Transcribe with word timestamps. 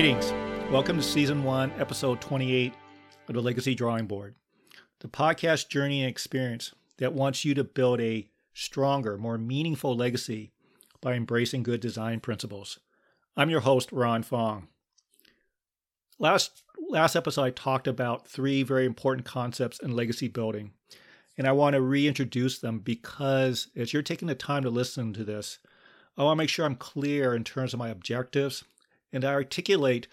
Greetings. 0.00 0.32
Welcome 0.70 0.98
to 0.98 1.02
Season 1.02 1.42
1, 1.42 1.72
Episode 1.76 2.20
28 2.20 2.72
of 3.26 3.34
the 3.34 3.42
Legacy 3.42 3.74
Drawing 3.74 4.06
Board, 4.06 4.36
the 5.00 5.08
podcast 5.08 5.70
journey 5.70 6.02
and 6.02 6.08
experience 6.08 6.72
that 6.98 7.14
wants 7.14 7.44
you 7.44 7.52
to 7.54 7.64
build 7.64 8.00
a 8.00 8.28
stronger, 8.54 9.18
more 9.18 9.38
meaningful 9.38 9.96
legacy 9.96 10.52
by 11.00 11.14
embracing 11.14 11.64
good 11.64 11.80
design 11.80 12.20
principles. 12.20 12.78
I'm 13.36 13.50
your 13.50 13.62
host, 13.62 13.90
Ron 13.90 14.22
Fong. 14.22 14.68
Last, 16.20 16.62
last 16.88 17.16
episode, 17.16 17.42
I 17.42 17.50
talked 17.50 17.88
about 17.88 18.28
three 18.28 18.62
very 18.62 18.86
important 18.86 19.26
concepts 19.26 19.80
in 19.80 19.96
legacy 19.96 20.28
building, 20.28 20.74
and 21.36 21.44
I 21.44 21.50
want 21.50 21.74
to 21.74 21.80
reintroduce 21.80 22.60
them 22.60 22.78
because 22.78 23.66
as 23.74 23.92
you're 23.92 24.02
taking 24.02 24.28
the 24.28 24.36
time 24.36 24.62
to 24.62 24.70
listen 24.70 25.12
to 25.14 25.24
this, 25.24 25.58
I 26.16 26.22
want 26.22 26.38
to 26.38 26.42
make 26.44 26.50
sure 26.50 26.66
I'm 26.66 26.76
clear 26.76 27.34
in 27.34 27.42
terms 27.42 27.74
of 27.74 27.80
my 27.80 27.88
objectives 27.88 28.62
and 29.12 29.24
I 29.24 29.32
articulate 29.32 30.08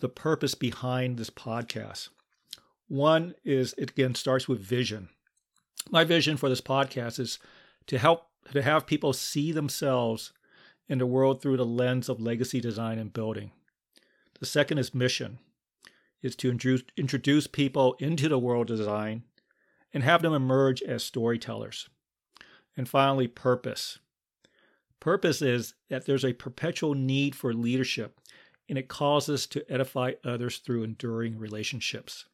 the 0.00 0.08
purpose 0.08 0.54
behind 0.54 1.16
this 1.18 1.30
podcast. 1.30 2.08
One 2.88 3.34
is 3.44 3.74
it 3.76 3.90
again 3.90 4.14
starts 4.14 4.48
with 4.48 4.60
vision. 4.60 5.08
My 5.90 6.04
vision 6.04 6.36
for 6.36 6.48
this 6.48 6.60
podcast 6.60 7.18
is 7.18 7.38
to 7.86 7.98
help 7.98 8.26
to 8.52 8.62
have 8.62 8.86
people 8.86 9.12
see 9.12 9.52
themselves 9.52 10.32
in 10.88 10.98
the 10.98 11.06
world 11.06 11.42
through 11.42 11.56
the 11.58 11.66
lens 11.66 12.08
of 12.08 12.20
legacy 12.20 12.60
design 12.60 12.98
and 12.98 13.12
building. 13.12 13.52
The 14.40 14.46
second 14.46 14.78
is 14.78 14.94
mission. 14.94 15.38
Is 16.20 16.34
to 16.36 16.50
introduce 16.96 17.46
people 17.46 17.94
into 18.00 18.28
the 18.28 18.40
world 18.40 18.70
of 18.70 18.78
design 18.78 19.22
and 19.94 20.02
have 20.02 20.20
them 20.20 20.34
emerge 20.34 20.82
as 20.82 21.04
storytellers. 21.04 21.88
And 22.76 22.88
finally, 22.88 23.28
purpose 23.28 24.00
Purpose 25.00 25.42
is 25.42 25.74
that 25.88 26.06
there's 26.06 26.24
a 26.24 26.32
perpetual 26.32 26.94
need 26.94 27.34
for 27.34 27.54
leadership, 27.54 28.20
and 28.68 28.76
it 28.76 28.88
calls 28.88 29.28
us 29.28 29.46
to 29.46 29.64
edify 29.72 30.12
others 30.24 30.58
through 30.58 30.82
enduring 30.82 31.38
relationships. 31.38 32.26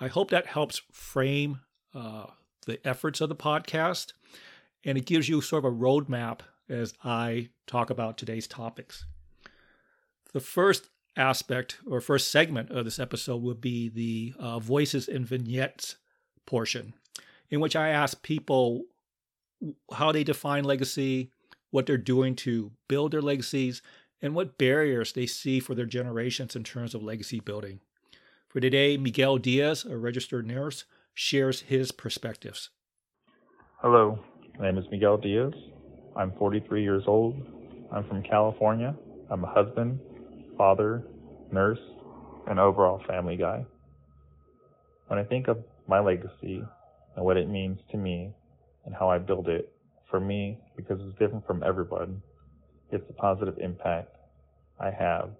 I 0.00 0.08
hope 0.08 0.30
that 0.30 0.46
helps 0.46 0.82
frame 0.92 1.60
uh, 1.94 2.26
the 2.66 2.86
efforts 2.86 3.20
of 3.20 3.28
the 3.28 3.36
podcast, 3.36 4.12
and 4.84 4.96
it 4.96 5.06
gives 5.06 5.28
you 5.28 5.40
sort 5.40 5.64
of 5.64 5.72
a 5.72 5.76
roadmap 5.76 6.40
as 6.68 6.94
I 7.04 7.48
talk 7.66 7.90
about 7.90 8.16
today's 8.16 8.46
topics. 8.46 9.04
The 10.32 10.40
first 10.40 10.88
aspect 11.16 11.78
or 11.86 12.00
first 12.00 12.30
segment 12.30 12.70
of 12.70 12.84
this 12.84 12.98
episode 12.98 13.42
would 13.42 13.60
be 13.60 13.88
the 13.88 14.34
uh, 14.38 14.58
voices 14.58 15.08
and 15.08 15.26
vignettes 15.26 15.96
portion, 16.46 16.94
in 17.50 17.60
which 17.60 17.74
I 17.74 17.88
ask 17.88 18.22
people 18.22 18.84
how 19.92 20.12
they 20.12 20.22
define 20.22 20.64
legacy, 20.64 21.32
what 21.70 21.86
they're 21.86 21.96
doing 21.96 22.34
to 22.36 22.72
build 22.88 23.12
their 23.12 23.22
legacies, 23.22 23.82
and 24.20 24.34
what 24.34 24.58
barriers 24.58 25.12
they 25.12 25.26
see 25.26 25.60
for 25.60 25.74
their 25.74 25.86
generations 25.86 26.56
in 26.56 26.64
terms 26.64 26.94
of 26.94 27.02
legacy 27.02 27.40
building. 27.40 27.80
For 28.48 28.60
today, 28.60 28.96
Miguel 28.96 29.38
Diaz, 29.38 29.84
a 29.84 29.96
registered 29.96 30.46
nurse, 30.46 30.84
shares 31.14 31.60
his 31.62 31.92
perspectives. 31.92 32.70
Hello, 33.80 34.18
my 34.58 34.66
name 34.66 34.78
is 34.78 34.84
Miguel 34.90 35.18
Diaz. 35.18 35.52
I'm 36.16 36.32
43 36.38 36.82
years 36.82 37.04
old. 37.06 37.34
I'm 37.92 38.04
from 38.08 38.22
California. 38.22 38.94
I'm 39.30 39.44
a 39.44 39.52
husband, 39.52 40.00
father, 40.56 41.04
nurse, 41.52 41.78
and 42.48 42.58
overall 42.58 43.02
family 43.06 43.36
guy. 43.36 43.64
When 45.06 45.18
I 45.18 45.24
think 45.24 45.48
of 45.48 45.58
my 45.86 46.00
legacy 46.00 46.62
and 47.16 47.24
what 47.24 47.36
it 47.36 47.48
means 47.48 47.78
to 47.90 47.96
me 47.96 48.32
and 48.84 48.94
how 48.94 49.08
I 49.08 49.18
build 49.18 49.48
it, 49.48 49.72
for 50.10 50.20
me, 50.20 50.58
because 50.76 50.98
it's 51.00 51.18
different 51.18 51.46
from 51.46 51.62
everyone, 51.62 52.22
it's 52.90 53.06
the 53.06 53.12
positive 53.14 53.58
impact 53.58 54.16
I 54.80 54.90
have 54.90 55.30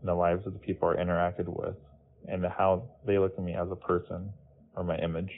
in 0.00 0.06
the 0.06 0.14
lives 0.14 0.46
of 0.46 0.52
the 0.52 0.58
people 0.58 0.88
I 0.88 1.02
interacted 1.02 1.46
with 1.46 1.76
and 2.28 2.44
how 2.46 2.88
they 3.06 3.18
look 3.18 3.32
at 3.36 3.44
me 3.44 3.54
as 3.54 3.68
a 3.70 3.76
person 3.76 4.32
or 4.76 4.84
my 4.84 4.96
image. 4.98 5.30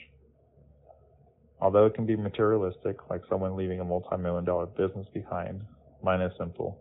Although 1.61 1.85
it 1.85 1.93
can 1.93 2.05
be 2.05 2.15
materialistic, 2.15 2.97
like 3.09 3.21
someone 3.29 3.55
leaving 3.55 3.79
a 3.79 3.85
multi-million 3.85 4.43
dollar 4.43 4.65
business 4.65 5.07
behind, 5.13 5.61
mine 6.03 6.21
is 6.21 6.31
simple. 6.37 6.79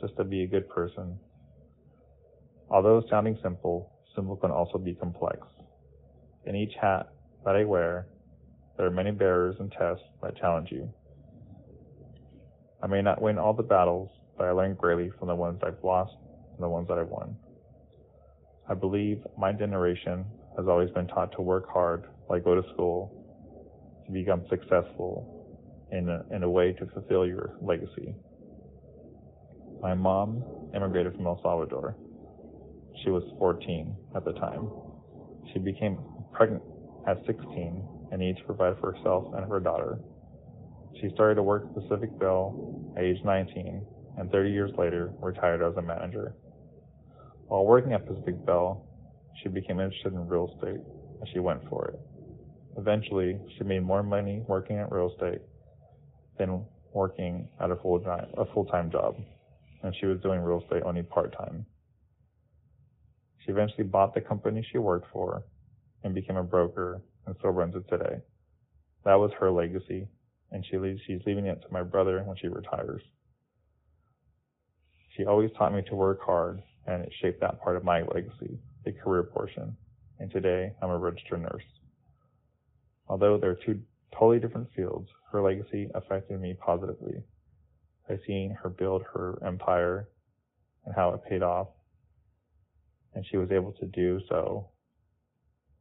Just 0.00 0.16
to 0.16 0.24
be 0.24 0.42
a 0.42 0.46
good 0.46 0.68
person. 0.68 1.18
Although 2.70 3.02
sounding 3.08 3.38
simple, 3.42 3.90
simple 4.14 4.36
can 4.36 4.50
also 4.50 4.76
be 4.76 4.94
complex. 4.94 5.38
In 6.44 6.54
each 6.54 6.74
hat 6.80 7.08
that 7.44 7.56
I 7.56 7.64
wear, 7.64 8.06
there 8.76 8.86
are 8.86 8.90
many 8.90 9.10
barriers 9.10 9.56
and 9.58 9.72
tests 9.72 10.04
that 10.22 10.36
challenge 10.36 10.68
you. 10.70 10.92
I 12.86 12.88
may 12.88 13.02
not 13.02 13.20
win 13.20 13.36
all 13.36 13.52
the 13.52 13.64
battles, 13.64 14.08
but 14.38 14.44
I 14.44 14.52
learn 14.52 14.76
greatly 14.76 15.10
from 15.18 15.26
the 15.26 15.34
ones 15.34 15.60
I've 15.66 15.82
lost 15.82 16.12
and 16.54 16.62
the 16.62 16.68
ones 16.68 16.86
that 16.86 16.98
I've 16.98 17.08
won. 17.08 17.36
I 18.70 18.74
believe 18.74 19.26
my 19.36 19.50
generation 19.50 20.24
has 20.56 20.68
always 20.68 20.90
been 20.92 21.08
taught 21.08 21.32
to 21.32 21.42
work 21.42 21.68
hard, 21.68 22.04
like 22.30 22.44
go 22.44 22.54
to 22.54 22.62
school, 22.74 23.10
to 24.06 24.12
become 24.12 24.44
successful 24.48 25.26
in 25.90 26.08
a, 26.08 26.24
in 26.30 26.44
a 26.44 26.48
way 26.48 26.74
to 26.74 26.86
fulfill 26.94 27.26
your 27.26 27.56
legacy. 27.60 28.14
My 29.82 29.94
mom 29.94 30.44
immigrated 30.72 31.16
from 31.16 31.26
El 31.26 31.40
Salvador. 31.42 31.96
She 33.02 33.10
was 33.10 33.24
14 33.40 33.96
at 34.14 34.24
the 34.24 34.32
time. 34.34 34.70
She 35.52 35.58
became 35.58 35.98
pregnant 36.32 36.62
at 37.08 37.16
16 37.26 37.82
and 38.12 38.20
needed 38.20 38.38
to 38.38 38.44
provide 38.44 38.78
for 38.78 38.92
herself 38.92 39.34
and 39.34 39.50
her 39.50 39.58
daughter. 39.58 39.98
She 41.00 41.10
started 41.10 41.34
to 41.34 41.42
work 41.42 41.64
at 41.64 41.74
Pacific 41.74 42.18
Bell 42.18 42.92
at 42.96 43.04
age 43.04 43.18
19 43.22 43.86
and 44.18 44.30
30 44.30 44.50
years 44.50 44.70
later 44.78 45.12
retired 45.20 45.62
as 45.62 45.76
a 45.76 45.82
manager. 45.82 46.34
While 47.48 47.66
working 47.66 47.92
at 47.92 48.06
Pacific 48.06 48.44
Bell, 48.46 48.82
she 49.42 49.50
became 49.50 49.78
interested 49.78 50.14
in 50.14 50.26
real 50.26 50.50
estate 50.54 50.80
and 51.20 51.28
she 51.32 51.38
went 51.38 51.60
for 51.68 51.88
it. 51.88 52.00
Eventually, 52.78 53.38
she 53.56 53.64
made 53.64 53.82
more 53.82 54.02
money 54.02 54.42
working 54.48 54.78
at 54.78 54.90
real 54.90 55.12
estate 55.12 55.42
than 56.38 56.64
working 56.94 57.48
at 57.60 57.70
a 57.70 57.76
full 57.76 58.02
a 58.06 58.44
full-time 58.54 58.90
job, 58.90 59.16
and 59.82 59.94
she 60.00 60.06
was 60.06 60.18
doing 60.20 60.40
real 60.40 60.62
estate 60.62 60.82
only 60.84 61.02
part-time. 61.02 61.64
She 63.44 63.52
eventually 63.52 63.84
bought 63.84 64.14
the 64.14 64.20
company 64.20 64.66
she 64.72 64.78
worked 64.78 65.10
for 65.12 65.44
and 66.04 66.14
became 66.14 66.36
a 66.36 66.42
broker 66.42 67.02
and 67.26 67.36
still 67.38 67.50
runs 67.50 67.74
it 67.76 67.84
today. 67.88 68.16
That 69.04 69.14
was 69.14 69.30
her 69.38 69.50
legacy 69.50 70.08
and 70.52 70.64
she 70.70 70.78
leaves, 70.78 71.00
she's 71.06 71.20
leaving 71.26 71.46
it 71.46 71.60
to 71.62 71.72
my 71.72 71.82
brother 71.82 72.22
when 72.24 72.36
she 72.36 72.48
retires. 72.48 73.02
She 75.16 75.24
always 75.24 75.50
taught 75.56 75.74
me 75.74 75.82
to 75.88 75.94
work 75.94 76.20
hard, 76.22 76.62
and 76.86 77.02
it 77.02 77.12
shaped 77.20 77.40
that 77.40 77.60
part 77.60 77.76
of 77.76 77.84
my 77.84 78.02
legacy, 78.02 78.58
the 78.84 78.92
career 78.92 79.22
portion. 79.22 79.76
And 80.18 80.30
today, 80.30 80.72
I'm 80.82 80.90
a 80.90 80.98
registered 80.98 81.42
nurse. 81.42 81.64
Although 83.08 83.38
they're 83.38 83.58
two 83.66 83.80
totally 84.12 84.38
different 84.38 84.68
fields, 84.74 85.08
her 85.32 85.42
legacy 85.42 85.88
affected 85.94 86.40
me 86.40 86.54
positively 86.54 87.22
by 88.08 88.18
seeing 88.26 88.50
her 88.50 88.68
build 88.68 89.02
her 89.12 89.38
empire 89.44 90.08
and 90.84 90.94
how 90.94 91.10
it 91.14 91.24
paid 91.28 91.42
off. 91.42 91.68
And 93.14 93.24
she 93.26 93.36
was 93.36 93.50
able 93.50 93.72
to 93.72 93.86
do 93.86 94.20
so 94.28 94.68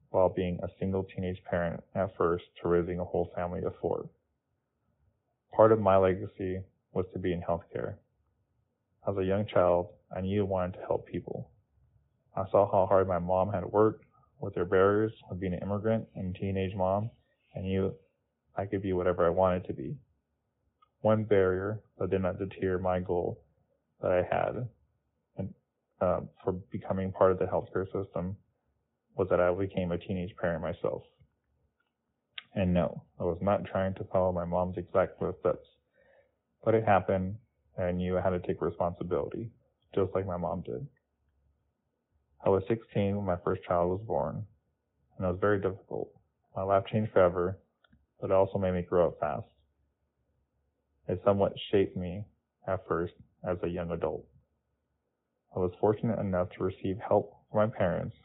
while 0.09 0.29
being 0.29 0.59
a 0.63 0.67
single 0.79 1.03
teenage 1.03 1.43
parent 1.43 1.83
at 1.93 2.15
first 2.17 2.45
to 2.61 2.69
raising 2.69 2.99
a 2.99 3.05
whole 3.05 3.31
family 3.35 3.63
of 3.63 3.73
four. 3.81 4.09
Part 5.55 5.71
of 5.71 5.79
my 5.79 5.95
legacy 5.95 6.59
was 6.91 7.05
to 7.13 7.19
be 7.19 7.31
in 7.31 7.41
healthcare. 7.41 7.95
As 9.07 9.15
a 9.15 9.23
young 9.23 9.45
child, 9.45 9.87
I 10.13 10.19
knew 10.19 10.41
I 10.41 10.47
wanted 10.47 10.73
to 10.73 10.85
help 10.85 11.07
people. 11.07 11.49
I 12.35 12.43
saw 12.51 12.69
how 12.69 12.85
hard 12.87 13.07
my 13.07 13.19
mom 13.19 13.53
had 13.53 13.63
worked 13.63 14.03
with 14.41 14.53
her 14.55 14.65
barriers 14.65 15.13
of 15.31 15.39
being 15.39 15.53
an 15.53 15.61
immigrant 15.61 16.09
and 16.13 16.35
teenage 16.35 16.75
mom, 16.75 17.09
and 17.53 17.63
knew 17.63 17.93
I 18.57 18.65
could 18.65 18.81
be 18.81 18.91
whatever 18.91 19.25
I 19.25 19.29
wanted 19.29 19.65
to 19.67 19.73
be. 19.73 19.95
One 21.01 21.23
barrier 21.23 21.79
that 21.99 22.09
did 22.09 22.21
not 22.21 22.37
deter 22.37 22.77
my 22.77 22.99
goal 22.99 23.39
that 24.01 24.11
I 24.11 24.23
had 24.23 24.67
and, 25.37 25.53
uh, 26.01 26.21
for 26.43 26.51
becoming 26.51 27.13
part 27.13 27.31
of 27.31 27.39
the 27.39 27.45
healthcare 27.45 27.85
system 27.85 28.35
was 29.15 29.29
that 29.29 29.39
I 29.39 29.53
became 29.53 29.93
a 29.93 29.97
teenage 29.97 30.35
parent 30.35 30.61
myself. 30.61 31.03
And 32.55 32.73
no, 32.73 33.03
I 33.19 33.23
was 33.23 33.37
not 33.41 33.65
trying 33.65 33.93
to 33.95 34.05
follow 34.05 34.31
my 34.31 34.45
mom's 34.45 34.77
exact 34.77 35.19
footsteps. 35.19 35.67
But 36.63 36.73
it 36.73 36.85
happened, 36.85 37.35
and 37.77 37.85
I 37.85 37.91
knew 37.91 38.17
I 38.17 38.21
had 38.21 38.29
to 38.29 38.39
take 38.39 38.61
responsibility, 38.61 39.51
just 39.93 40.15
like 40.15 40.25
my 40.25 40.37
mom 40.37 40.61
did. 40.61 40.87
I 42.45 42.49
was 42.49 42.63
16 42.69 43.17
when 43.17 43.25
my 43.25 43.35
first 43.43 43.63
child 43.63 43.89
was 43.89 44.07
born, 44.07 44.45
and 45.17 45.25
it 45.25 45.29
was 45.29 45.39
very 45.41 45.59
difficult. 45.59 46.09
My 46.55 46.63
life 46.63 46.85
changed 46.85 47.11
forever, 47.11 47.59
but 48.21 48.31
it 48.31 48.33
also 48.33 48.57
made 48.57 48.73
me 48.73 48.83
grow 48.83 49.07
up 49.07 49.19
fast. 49.19 49.47
It 51.09 51.21
somewhat 51.25 51.53
shaped 51.71 51.97
me 51.97 52.23
at 52.67 52.87
first 52.87 53.13
as 53.43 53.57
a 53.63 53.67
young 53.67 53.91
adult. 53.91 54.25
I 55.55 55.59
was 55.59 55.71
fortunate 55.79 56.19
enough 56.19 56.49
to 56.51 56.63
receive 56.63 56.97
help 57.05 57.35
from 57.51 57.69
my 57.69 57.77
parents 57.77 58.15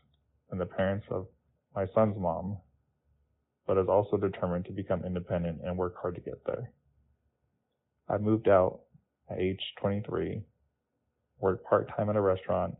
and 0.51 0.61
the 0.61 0.67
parents 0.67 1.07
of 1.11 1.27
my 1.75 1.87
son's 1.95 2.17
mom 2.17 2.59
but 3.67 3.79
is 3.79 3.89
also 3.89 4.17
determined 4.17 4.65
to 4.67 4.73
become 4.73 5.05
independent 5.05 5.61
and 5.65 5.77
work 5.77 5.95
hard 6.01 6.15
to 6.15 6.21
get 6.21 6.45
there. 6.47 6.71
I 8.09 8.19
moved 8.19 8.49
out 8.49 8.81
at 9.31 9.39
age 9.39 9.61
23, 9.81 10.43
worked 11.39 11.65
part 11.65 11.89
time 11.97 12.11
at 12.11 12.17
a 12.17 12.21
restaurant, 12.21 12.75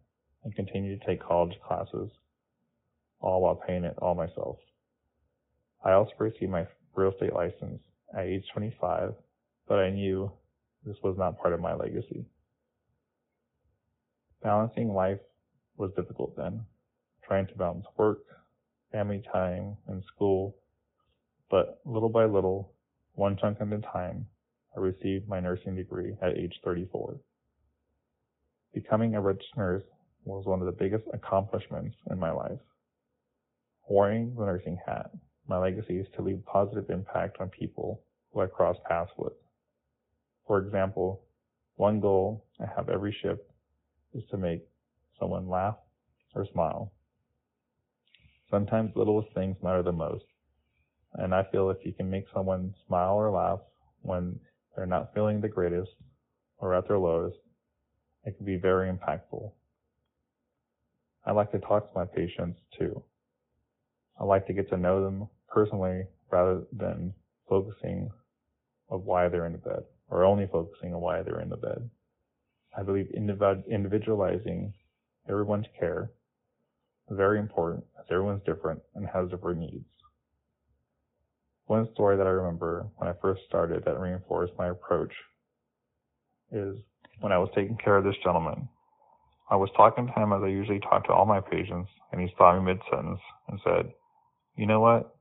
and 0.45 0.55
continued 0.55 1.01
to 1.01 1.07
take 1.07 1.23
college 1.23 1.57
classes, 1.67 2.11
all 3.21 3.43
while 3.43 3.61
paying 3.67 3.85
it 3.85 3.95
all 3.99 4.15
myself. 4.15 4.57
I 5.85 5.93
also 5.93 6.13
received 6.19 6.51
my 6.51 6.67
real 6.95 7.13
estate 7.13 7.33
license 7.33 7.81
at 8.15 8.27
age 8.27 8.45
25, 8.53 9.15
but 9.69 9.79
I 9.79 9.91
knew 9.91 10.31
this 10.85 10.97
was 11.03 11.17
not 11.19 11.39
part 11.39 11.55
of 11.55 11.61
my 11.61 11.75
legacy. 11.75 12.25
Balancing 14.43 14.93
life 14.95 15.21
was 15.77 15.93
difficult 15.95 16.37
then, 16.37 16.65
trying 17.27 17.47
to 17.47 17.55
balance 17.55 17.87
work, 17.97 18.21
family 18.91 19.23
time, 19.33 19.77
and 19.87 20.03
school, 20.15 20.57
but 21.51 21.81
little 21.85 22.09
by 22.09 22.25
little, 22.25 22.73
one 23.15 23.37
chunk 23.37 23.59
at 23.61 23.73
a 23.73 23.79
time, 23.81 24.27
I 24.77 24.81
received 24.81 25.29
my 25.29 25.41
nursing 25.41 25.75
degree 25.75 26.17
at 26.23 26.37
age 26.37 26.55
34. 26.65 27.17
Becoming 28.73 29.15
a 29.15 29.21
registered 29.21 29.57
nurse 29.57 29.83
was 30.25 30.47
one 30.47 30.61
of 30.61 30.67
the 30.67 30.73
biggest 30.73 31.05
accomplishments 31.13 31.97
in 32.11 32.19
my 32.19 32.31
life. 32.31 32.61
Wearing 33.89 34.35
the 34.37 34.47
nursing 34.47 34.79
hat, 34.87 35.11
my 35.49 35.59
legacy 35.59 35.99
is 35.99 36.07
to 36.15 36.23
leave 36.23 36.45
positive 36.47 36.89
impact 36.91 37.39
on 37.41 37.49
people 37.49 38.05
who 38.33 38.41
I 38.41 38.47
cross 38.47 38.77
paths 38.89 39.11
with. 39.19 39.33
For 40.47 40.59
example, 40.59 41.25
one 41.75 41.99
goal 41.99 42.45
I 42.61 42.67
have 42.77 42.89
every 42.89 43.17
shift 43.21 43.43
is 44.15 44.23
to 44.31 44.37
make 44.37 44.63
someone 45.19 45.49
laugh 45.49 45.77
or 46.35 46.47
smile. 46.53 46.93
Sometimes 48.51 48.93
littlest 48.95 49.35
things 49.35 49.57
matter 49.63 49.83
the 49.83 49.93
most. 49.93 50.25
And 51.15 51.35
I 51.35 51.45
feel 51.51 51.71
if 51.71 51.85
you 51.85 51.93
can 51.93 52.11
make 52.11 52.27
someone 52.33 52.75
smile 52.87 53.15
or 53.15 53.31
laugh 53.31 53.61
when 54.03 54.39
they're 54.75 54.87
not 54.87 55.13
feeling 55.15 55.41
the 55.41 55.49
greatest 55.49 55.91
or 56.59 56.75
at 56.75 56.87
their 56.87 56.99
lowest, 56.99 57.39
it 58.25 58.37
can 58.37 58.47
be 58.47 58.57
very 58.57 58.91
impactful. 58.91 59.51
I 61.25 61.33
like 61.33 61.51
to 61.53 61.59
talk 61.59 61.93
to 61.93 61.99
my 61.99 62.05
patients 62.07 62.61
too. 62.79 63.03
I 64.19 64.25
like 64.25 64.47
to 64.47 64.53
get 64.53 64.69
to 64.71 64.77
know 64.77 65.03
them 65.03 65.29
personally 65.49 66.05
rather 66.31 66.63
than 66.73 67.15
focusing 67.49 68.11
of 68.89 69.05
why 69.05 69.29
they're 69.29 69.47
in 69.47 69.53
the 69.53 69.59
bed 69.59 69.83
or 70.09 70.25
only 70.25 70.47
focusing 70.47 70.95
on 70.95 71.01
why 71.01 71.23
they're 71.23 71.41
in 71.41 71.49
the 71.49 71.57
bed. 71.57 71.89
I 72.77 72.83
believe 72.83 73.11
individualizing 73.11 74.73
everyone's 75.29 75.67
care 75.79 76.11
is 77.11 77.17
very 77.17 77.39
important 77.39 77.85
as 77.99 78.07
everyone's 78.11 78.45
different 78.45 78.81
and 78.95 79.07
has 79.07 79.29
different 79.31 79.61
needs. 79.61 79.85
One 81.71 81.89
story 81.95 82.17
that 82.17 82.27
I 82.27 82.31
remember 82.31 82.89
when 82.97 83.09
I 83.09 83.13
first 83.23 83.43
started 83.47 83.85
that 83.85 84.01
reinforced 84.01 84.53
my 84.59 84.71
approach 84.71 85.13
is 86.51 86.77
when 87.21 87.31
I 87.31 87.39
was 87.39 87.49
taking 87.55 87.77
care 87.77 87.97
of 87.97 88.03
this 88.03 88.17
gentleman. 88.25 88.69
I 89.49 89.55
was 89.55 89.71
talking 89.77 90.09
to 90.09 90.13
him 90.13 90.33
as 90.33 90.43
I 90.43 90.49
usually 90.49 90.81
talk 90.81 91.07
to 91.07 91.13
all 91.13 91.27
my 91.27 91.41
patients, 91.41 91.89
and 92.11 92.21
he 92.21 92.27
stopped 92.35 92.59
me 92.59 92.65
mid 92.65 92.81
sentence 92.91 93.21
and 93.47 93.61
said, 93.63 93.93
You 94.57 94.67
know 94.67 94.81
what? 94.81 95.15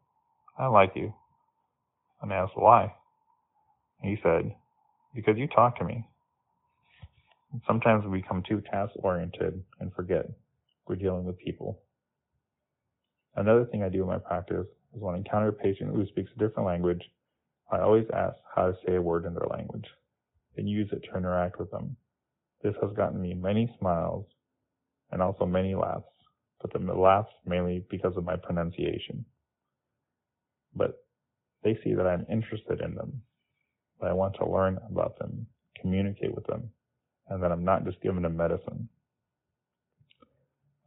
I 0.57 0.65
like 0.65 0.93
you. 0.95 1.13
And 2.23 2.33
I 2.33 2.37
asked 2.37 2.53
why. 2.55 2.95
He 4.01 4.17
said, 4.23 4.51
Because 5.13 5.37
you 5.37 5.45
talk 5.49 5.77
to 5.77 5.85
me. 5.85 6.03
Sometimes 7.67 8.05
we 8.07 8.21
become 8.21 8.41
too 8.41 8.63
task 8.71 8.93
oriented 8.95 9.63
and 9.79 9.93
forget 9.93 10.25
we're 10.87 10.95
dealing 10.95 11.25
with 11.25 11.37
people. 11.37 11.79
Another 13.35 13.65
thing 13.65 13.83
I 13.83 13.89
do 13.89 14.01
in 14.01 14.07
my 14.07 14.17
practice 14.17 14.65
is 14.95 15.01
when 15.01 15.15
I 15.15 15.19
encounter 15.19 15.49
a 15.49 15.53
patient 15.53 15.95
who 15.95 16.05
speaks 16.07 16.31
a 16.35 16.39
different 16.39 16.67
language, 16.67 17.01
I 17.71 17.79
always 17.79 18.05
ask 18.13 18.35
how 18.55 18.67
to 18.67 18.77
say 18.85 18.95
a 18.95 19.01
word 19.01 19.25
in 19.25 19.33
their 19.33 19.47
language 19.49 19.85
and 20.57 20.69
use 20.69 20.89
it 20.91 21.03
to 21.03 21.17
interact 21.17 21.59
with 21.59 21.69
them. 21.71 21.95
This 22.63 22.75
has 22.81 22.91
gotten 22.95 23.21
me 23.21 23.33
many 23.33 23.73
smiles 23.79 24.25
and 25.11 25.21
also 25.21 25.45
many 25.45 25.75
laughs, 25.75 26.05
but 26.61 26.73
the 26.73 26.79
laughs 26.93 27.31
mainly 27.45 27.85
because 27.89 28.17
of 28.17 28.25
my 28.25 28.35
pronunciation. 28.35 29.25
But 30.75 30.95
they 31.63 31.77
see 31.83 31.93
that 31.93 32.07
I'm 32.07 32.25
interested 32.29 32.81
in 32.81 32.95
them, 32.95 33.21
that 33.99 34.09
I 34.09 34.13
want 34.13 34.35
to 34.35 34.49
learn 34.49 34.79
about 34.89 35.17
them, 35.19 35.47
communicate 35.79 36.33
with 36.33 36.45
them, 36.47 36.69
and 37.29 37.41
that 37.43 37.51
I'm 37.51 37.63
not 37.63 37.85
just 37.85 38.01
giving 38.01 38.23
them 38.23 38.37
medicine. 38.37 38.89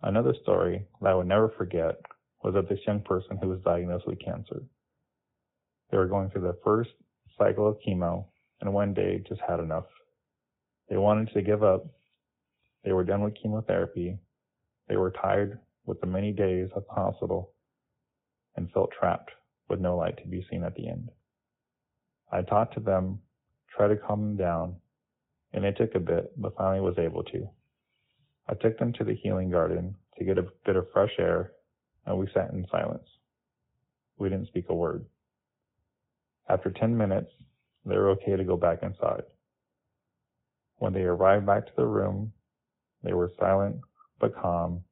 Another 0.02 0.34
story 0.42 0.84
that 1.00 1.10
I 1.10 1.14
would 1.14 1.28
never 1.28 1.48
forget 1.56 2.00
was 2.42 2.54
of 2.54 2.68
this 2.68 2.80
young 2.86 3.00
person 3.00 3.38
who 3.40 3.48
was 3.48 3.60
diagnosed 3.60 4.06
with 4.06 4.20
cancer. 4.20 4.62
They 5.90 5.96
were 5.98 6.06
going 6.06 6.30
through 6.30 6.42
the 6.42 6.58
first 6.64 6.90
cycle 7.38 7.68
of 7.68 7.78
chemo 7.86 8.26
and 8.60 8.72
one 8.72 8.94
day 8.94 9.22
just 9.28 9.40
had 9.46 9.60
enough. 9.60 9.86
They 10.88 10.96
wanted 10.96 11.32
to 11.34 11.42
give 11.42 11.62
up. 11.62 11.84
They 12.84 12.92
were 12.92 13.04
done 13.04 13.22
with 13.22 13.34
chemotherapy. 13.40 14.18
They 14.88 14.96
were 14.96 15.10
tired 15.10 15.58
with 15.84 16.00
the 16.00 16.06
many 16.06 16.32
days 16.32 16.68
at 16.76 16.86
the 16.86 16.94
hospital 16.94 17.52
and 18.56 18.70
felt 18.72 18.90
trapped 18.98 19.30
with 19.68 19.80
no 19.80 19.96
light 19.96 20.16
to 20.18 20.28
be 20.28 20.46
seen 20.50 20.64
at 20.64 20.74
the 20.74 20.88
end. 20.88 21.10
I 22.30 22.42
talked 22.42 22.74
to 22.74 22.80
them, 22.80 23.20
tried 23.76 23.88
to 23.88 23.96
calm 23.96 24.20
them 24.20 24.36
down, 24.36 24.76
and 25.52 25.64
it 25.64 25.76
took 25.76 25.94
a 25.94 26.00
bit, 26.00 26.32
but 26.36 26.56
finally 26.56 26.80
was 26.80 26.98
able 26.98 27.22
to. 27.24 27.48
I 28.48 28.54
took 28.54 28.78
them 28.78 28.92
to 28.94 29.04
the 29.04 29.14
healing 29.14 29.50
garden 29.50 29.94
to 30.18 30.24
get 30.24 30.38
a 30.38 30.46
bit 30.64 30.76
of 30.76 30.86
fresh 30.92 31.12
air, 31.18 31.52
and 32.06 32.18
we 32.18 32.28
sat 32.34 32.50
in 32.52 32.66
silence. 32.70 33.08
We 34.18 34.28
didn't 34.28 34.48
speak 34.48 34.66
a 34.68 34.74
word. 34.74 35.04
After 36.48 36.70
10 36.70 36.96
minutes, 36.96 37.30
they 37.84 37.96
were 37.96 38.10
okay 38.10 38.36
to 38.36 38.44
go 38.44 38.56
back 38.56 38.82
inside. 38.82 39.22
When 40.78 40.92
they 40.92 41.02
arrived 41.02 41.46
back 41.46 41.66
to 41.66 41.72
the 41.76 41.86
room, 41.86 42.32
they 43.02 43.12
were 43.12 43.30
silent 43.38 43.76
but 44.20 44.36
calm 44.36 44.82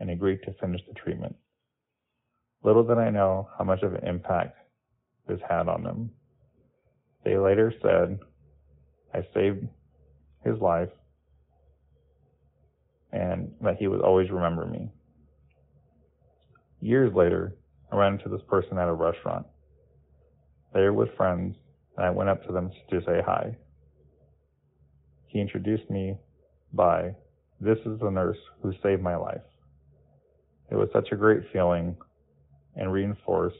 and 0.00 0.10
agreed 0.10 0.40
to 0.44 0.52
finish 0.60 0.80
the 0.86 0.94
treatment. 0.94 1.36
Little 2.62 2.84
did 2.84 2.98
I 2.98 3.10
know 3.10 3.48
how 3.56 3.64
much 3.64 3.82
of 3.82 3.94
an 3.94 4.06
impact 4.06 4.56
this 5.26 5.40
had 5.48 5.68
on 5.68 5.82
them. 5.82 6.10
They 7.24 7.36
later 7.36 7.72
said, 7.82 8.18
I 9.14 9.26
saved 9.34 9.66
his 10.44 10.58
life 10.60 10.90
and 13.12 13.52
that 13.60 13.76
he 13.76 13.86
would 13.86 14.00
always 14.00 14.30
remember 14.30 14.66
me. 14.66 14.90
Years 16.80 17.12
later, 17.14 17.54
I 17.90 17.96
ran 17.96 18.14
into 18.14 18.28
this 18.28 18.42
person 18.48 18.78
at 18.78 18.88
a 18.88 18.92
restaurant. 18.92 19.46
They 20.72 20.80
were 20.80 20.92
with 20.92 21.16
friends, 21.16 21.56
and 21.96 22.06
I 22.06 22.10
went 22.10 22.28
up 22.28 22.46
to 22.46 22.52
them 22.52 22.70
to 22.90 23.00
say 23.00 23.20
hi. 23.24 23.56
He 25.26 25.40
introduced 25.40 25.90
me 25.90 26.16
by, 26.72 27.14
This 27.60 27.78
is 27.84 27.98
the 28.00 28.10
nurse 28.10 28.38
who 28.62 28.72
saved 28.82 29.02
my 29.02 29.16
life. 29.16 29.40
It 30.70 30.76
was 30.76 30.88
such 30.92 31.08
a 31.12 31.16
great 31.16 31.42
feeling 31.52 31.96
and 32.76 32.92
reinforced 32.92 33.56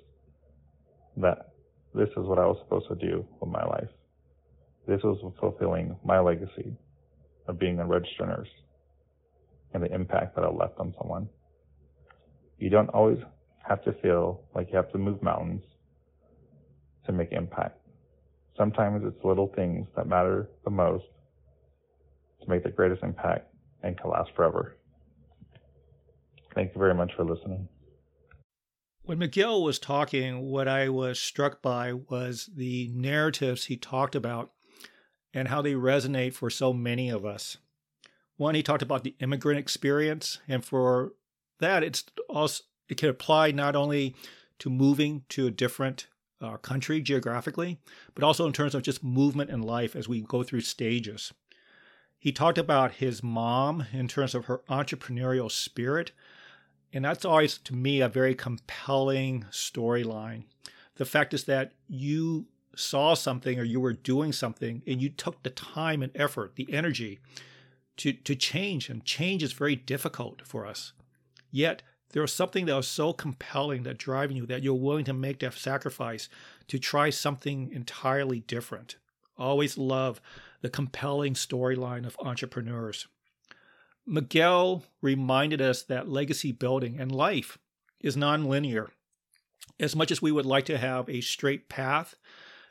that 1.16 1.50
this 1.94 2.08
is 2.10 2.26
what 2.26 2.38
I 2.38 2.46
was 2.46 2.58
supposed 2.62 2.88
to 2.88 2.94
do 2.94 3.26
with 3.40 3.50
my 3.50 3.64
life. 3.64 3.88
This 4.87 5.02
was 5.02 5.18
fulfilling 5.40 5.96
my 6.04 6.20
legacy 6.20 6.76
of 7.48 7.58
being 7.58 7.78
a 7.78 7.87
registered 7.87 8.28
nurse 8.28 8.48
and 9.75 9.82
the 9.82 9.92
impact 9.92 10.37
that 10.37 10.44
I 10.44 10.48
left 10.48 10.78
on 10.78 10.94
someone. 10.98 11.28
You 12.59 12.71
don't 12.71 12.88
always 12.91 13.19
have 13.67 13.83
to 13.85 13.93
feel 13.93 14.43
like 14.55 14.69
you 14.71 14.77
have 14.77 14.91
to 14.93 14.99
move 14.99 15.23
mountains 15.23 15.62
to 17.07 17.12
make 17.12 17.33
impact. 17.33 17.81
Sometimes 18.57 19.05
it's 19.05 19.25
little 19.25 19.53
things 19.55 19.87
that 19.97 20.09
matter 20.09 20.49
the 20.65 20.71
most 20.71 21.05
to 22.43 22.49
make 22.49 22.65
the 22.65 22.71
greatest 22.71 23.03
impact 23.03 23.53
and 23.83 23.97
can 23.97 24.11
last 24.11 24.31
forever. 24.35 24.77
Thank 26.55 26.75
you 26.75 26.79
very 26.79 26.95
much 26.95 27.12
for 27.15 27.25
listening. 27.25 27.69
When 29.03 29.19
Miguel 29.19 29.62
was 29.62 29.79
talking, 29.79 30.41
what 30.41 30.69
I 30.69 30.88
was 30.88 31.19
struck 31.21 31.62
by 31.62 31.93
was 31.93 32.50
the 32.55 32.91
narratives 32.93 33.67
he 33.67 33.77
talked 33.77 34.15
about 34.15 34.50
and 35.33 35.49
how 35.49 35.62
they 35.62 35.75
resonate 35.75 36.35
for 36.35 36.50
so 36.50 36.73
many 36.73 37.09
of 37.09 37.25
us. 37.25 37.59
One, 38.37 38.55
he 38.55 38.62
talked 38.62 38.83
about 38.83 39.05
the 39.05 39.15
immigrant 39.21 39.59
experience, 39.59 40.38
and 40.47 40.65
for 40.65 41.12
that, 41.59 41.83
it's 41.83 42.05
also 42.29 42.65
it 42.88 42.97
can 42.97 43.09
apply 43.09 43.50
not 43.50 43.77
only 43.77 44.15
to 44.59 44.71
moving 44.71 45.25
to 45.29 45.47
a 45.47 45.50
different 45.50 46.07
uh, 46.41 46.57
country 46.57 47.00
geographically, 47.00 47.79
but 48.15 48.25
also 48.25 48.47
in 48.47 48.53
terms 48.53 48.75
of 48.75 48.83
just 48.83 49.05
movement 49.05 49.50
in 49.50 49.61
life 49.61 49.95
as 49.95 50.09
we 50.09 50.21
go 50.23 50.43
through 50.43 50.62
stages. 50.62 51.33
He 52.19 52.33
talked 52.33 52.59
about 52.59 52.95
his 52.95 53.23
mom 53.23 53.87
in 53.93 54.09
terms 54.09 54.35
of 54.35 54.47
her 54.47 54.62
entrepreneurial 54.69 55.50
spirit 55.50 56.12
and 56.93 57.05
that's 57.05 57.25
always, 57.25 57.59
to 57.59 57.75
me, 57.75 58.00
a 58.00 58.09
very 58.09 58.35
compelling 58.35 59.45
storyline. 59.50 60.45
The 60.97 61.05
fact 61.05 61.35
is 61.35 61.45
that 61.45 61.73
you 61.87 62.47
saw 62.75 63.15
something 63.15 63.59
or 63.59 63.65
you 63.65 63.81
were 63.81 63.93
doing 63.93 64.33
something 64.33 64.83
and 64.87 65.03
you 65.03 65.11
took 65.11 65.43
the 65.43 65.50
time 65.50 66.03
and 66.03 66.12
effort, 66.15 66.57
the 66.57 66.73
energy 66.73 67.19
to, 67.99 68.12
to 68.12 68.35
change. 68.35 68.88
And 68.88 69.05
change 69.05 69.43
is 69.43 69.53
very 69.53 69.77
difficult 69.77 70.43
for 70.47 70.67
us. 70.67 70.93
Yet 71.50 71.83
there's 72.12 72.33
something 72.33 72.67
that 72.67 72.76
was 72.76 72.88
so 72.88 73.12
compelling 73.12 73.83
that 73.83 73.99
driving 73.99 74.37
you 74.37 74.47
that 74.47 74.62
you're 74.62 74.75
willing 74.75 75.05
to 75.07 75.12
make 75.12 75.40
that 75.40 75.55
sacrifice 75.55 76.28
to 76.69 76.78
try 76.78 77.11
something 77.11 77.71
entirely 77.73 78.40
different. 78.40 78.97
Always 79.37 79.78
love 79.78 80.21
the 80.62 80.71
compelling 80.71 81.35
storyline 81.35 82.07
of 82.07 82.17
entrepreneurs. 82.21 83.07
Miguel 84.07 84.85
reminded 85.02 85.61
us 85.61 85.83
that 85.83 86.09
legacy 86.09 86.50
building 86.50 86.99
and 86.99 87.12
life 87.12 87.59
is 88.00 88.17
nonlinear. 88.17 88.88
As 89.78 89.95
much 89.95 90.11
as 90.11 90.23
we 90.23 90.33
would 90.33 90.47
like 90.47 90.64
to 90.67 90.78
have 90.78 91.09
a 91.09 91.21
straight 91.21 91.69
path 91.69 92.14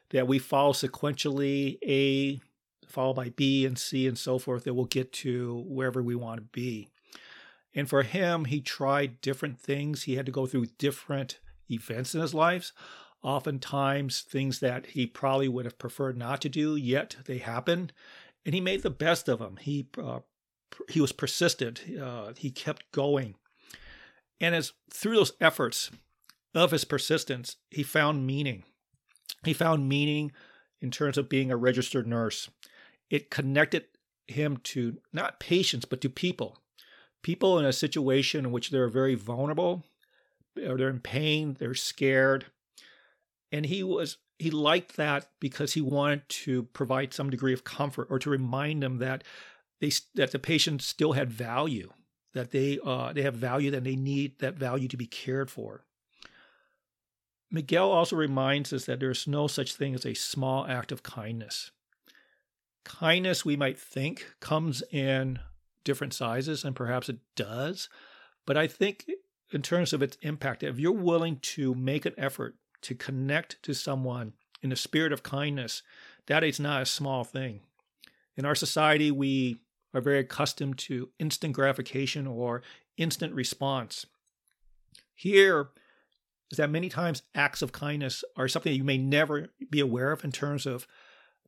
that 0.09 0.27
we 0.27 0.39
follow 0.39 0.73
sequentially, 0.73 1.77
A 1.85 2.41
followed 2.87 3.15
by 3.15 3.29
B 3.29 3.65
and 3.65 3.77
C 3.77 4.07
and 4.07 4.17
so 4.17 4.39
forth, 4.39 4.63
that 4.63 4.73
we'll 4.73 4.85
get 4.85 5.13
to 5.13 5.63
wherever 5.67 6.01
we 6.01 6.15
want 6.15 6.37
to 6.39 6.45
be. 6.51 6.87
And 7.73 7.89
for 7.89 8.03
him, 8.03 8.45
he 8.45 8.61
tried 8.61 9.21
different 9.21 9.59
things. 9.59 10.03
He 10.03 10.15
had 10.15 10.25
to 10.25 10.31
go 10.31 10.45
through 10.45 10.67
different 10.77 11.39
events 11.69 12.15
in 12.15 12.21
his 12.21 12.33
life, 12.33 12.71
oftentimes 13.21 14.21
things 14.21 14.59
that 14.59 14.87
he 14.87 15.05
probably 15.05 15.47
would 15.47 15.65
have 15.65 15.77
preferred 15.77 16.17
not 16.17 16.41
to 16.41 16.49
do, 16.49 16.75
yet 16.75 17.17
they 17.25 17.37
happened. 17.39 17.93
And 18.45 18.55
he 18.55 18.61
made 18.61 18.83
the 18.83 18.89
best 18.89 19.27
of 19.27 19.39
them. 19.39 19.57
He 19.59 19.89
uh, 20.01 20.19
he 20.89 21.01
was 21.01 21.11
persistent. 21.11 21.83
Uh, 22.01 22.33
he 22.37 22.49
kept 22.49 22.91
going, 22.91 23.35
and 24.39 24.55
as 24.55 24.73
through 24.91 25.15
those 25.15 25.33
efforts 25.41 25.91
of 26.55 26.71
his 26.71 26.85
persistence, 26.85 27.57
he 27.69 27.83
found 27.83 28.25
meaning. 28.25 28.63
He 29.43 29.53
found 29.53 29.89
meaning 29.89 30.31
in 30.81 30.91
terms 30.91 31.17
of 31.17 31.29
being 31.29 31.51
a 31.51 31.57
registered 31.57 32.07
nurse. 32.07 32.49
It 33.09 33.29
connected 33.29 33.85
him 34.27 34.57
to 34.57 34.97
not 35.13 35.39
patients, 35.39 35.85
but 35.85 36.01
to 36.01 36.09
people. 36.09 36.57
People 37.23 37.59
in 37.59 37.65
a 37.65 37.73
situation 37.73 38.45
in 38.45 38.51
which 38.51 38.69
they're 38.69 38.87
very 38.87 39.15
vulnerable, 39.15 39.83
or 40.55 40.77
they're 40.77 40.89
in 40.89 40.99
pain, 40.99 41.55
they're 41.59 41.73
scared. 41.73 42.45
And 43.51 43.65
he 43.65 43.83
was 43.83 44.17
he 44.39 44.51
liked 44.51 44.97
that 44.97 45.29
because 45.39 45.73
he 45.73 45.81
wanted 45.81 46.27
to 46.29 46.63
provide 46.63 47.13
some 47.13 47.29
degree 47.29 47.53
of 47.53 47.63
comfort 47.63 48.07
or 48.09 48.19
to 48.19 48.29
remind 48.29 48.83
them 48.83 48.99
that 48.99 49.23
they 49.81 49.91
that 50.15 50.31
the 50.31 50.39
patient 50.39 50.81
still 50.81 51.13
had 51.13 51.31
value, 51.31 51.91
that 52.33 52.51
they 52.51 52.79
uh, 52.83 53.13
they 53.13 53.23
have 53.23 53.35
value, 53.35 53.71
that 53.71 53.83
they 53.83 53.95
need 53.95 54.39
that 54.39 54.55
value 54.55 54.87
to 54.87 54.97
be 54.97 55.07
cared 55.07 55.49
for. 55.49 55.83
Miguel 57.49 57.91
also 57.91 58.15
reminds 58.15 58.73
us 58.73 58.85
that 58.85 58.99
there's 58.99 59.27
no 59.27 59.47
such 59.47 59.73
thing 59.73 59.95
as 59.95 60.05
a 60.05 60.13
small 60.13 60.67
act 60.67 60.91
of 60.91 61.03
kindness. 61.03 61.71
Kindness, 62.83 63.45
we 63.45 63.55
might 63.55 63.79
think, 63.79 64.25
comes 64.39 64.83
in 64.91 65.39
different 65.87 66.13
sizes, 66.13 66.65
and 66.65 66.75
perhaps 66.75 67.07
it 67.07 67.17
does. 67.37 67.87
But 68.45 68.57
I 68.57 68.67
think, 68.67 69.05
in 69.53 69.61
terms 69.61 69.93
of 69.93 70.03
its 70.03 70.17
impact, 70.21 70.61
if 70.61 70.77
you're 70.77 70.91
willing 70.91 71.37
to 71.37 71.73
make 71.73 72.05
an 72.05 72.13
effort 72.17 72.55
to 72.81 72.93
connect 72.93 73.63
to 73.63 73.73
someone 73.73 74.33
in 74.61 74.69
the 74.69 74.75
spirit 74.75 75.13
of 75.13 75.23
kindness, 75.23 75.83
that 76.25 76.43
is 76.43 76.59
not 76.59 76.81
a 76.81 76.85
small 76.85 77.23
thing. 77.23 77.61
In 78.35 78.43
our 78.43 78.53
society, 78.53 79.11
we 79.11 79.61
are 79.93 80.01
very 80.01 80.19
accustomed 80.19 80.77
to 80.79 81.09
instant 81.19 81.53
gratification 81.53 82.27
or 82.27 82.61
instant 82.97 83.33
response. 83.33 84.05
Here 85.15 85.69
is 86.51 86.57
that 86.57 86.69
many 86.69 86.89
times 86.89 87.23
acts 87.33 87.61
of 87.61 87.71
kindness 87.71 88.25
are 88.35 88.49
something 88.49 88.73
that 88.73 88.77
you 88.77 88.83
may 88.83 88.97
never 88.97 89.47
be 89.69 89.79
aware 89.79 90.11
of 90.11 90.25
in 90.25 90.33
terms 90.33 90.65
of 90.65 90.85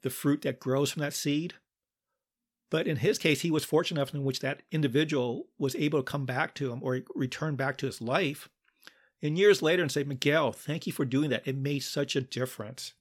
the 0.01 0.09
fruit 0.09 0.43
that 0.43 0.61
grows 0.61 0.91
from 0.91 1.01
that 1.01 1.13
seed. 1.13 1.55
But 2.69 2.87
in 2.87 2.97
his 2.97 3.17
case, 3.17 3.41
he 3.41 3.51
was 3.51 3.65
fortunate 3.65 3.99
enough 3.99 4.13
in 4.13 4.23
which 4.23 4.41
that 4.41 4.61
individual 4.71 5.47
was 5.57 5.75
able 5.75 5.99
to 5.99 6.11
come 6.11 6.25
back 6.25 6.53
to 6.55 6.71
him 6.71 6.79
or 6.83 7.01
return 7.15 7.55
back 7.55 7.77
to 7.77 7.87
his 7.87 8.01
life. 8.01 8.47
And 9.21 9.37
years 9.37 9.61
later, 9.61 9.81
and 9.81 9.91
say, 9.91 10.03
Miguel, 10.03 10.51
thank 10.51 10.85
you 10.85 10.93
for 10.93 11.03
doing 11.05 11.29
that. 11.31 11.47
It 11.47 11.57
made 11.57 11.79
such 11.79 12.15
a 12.15 12.21
difference. 12.21 12.93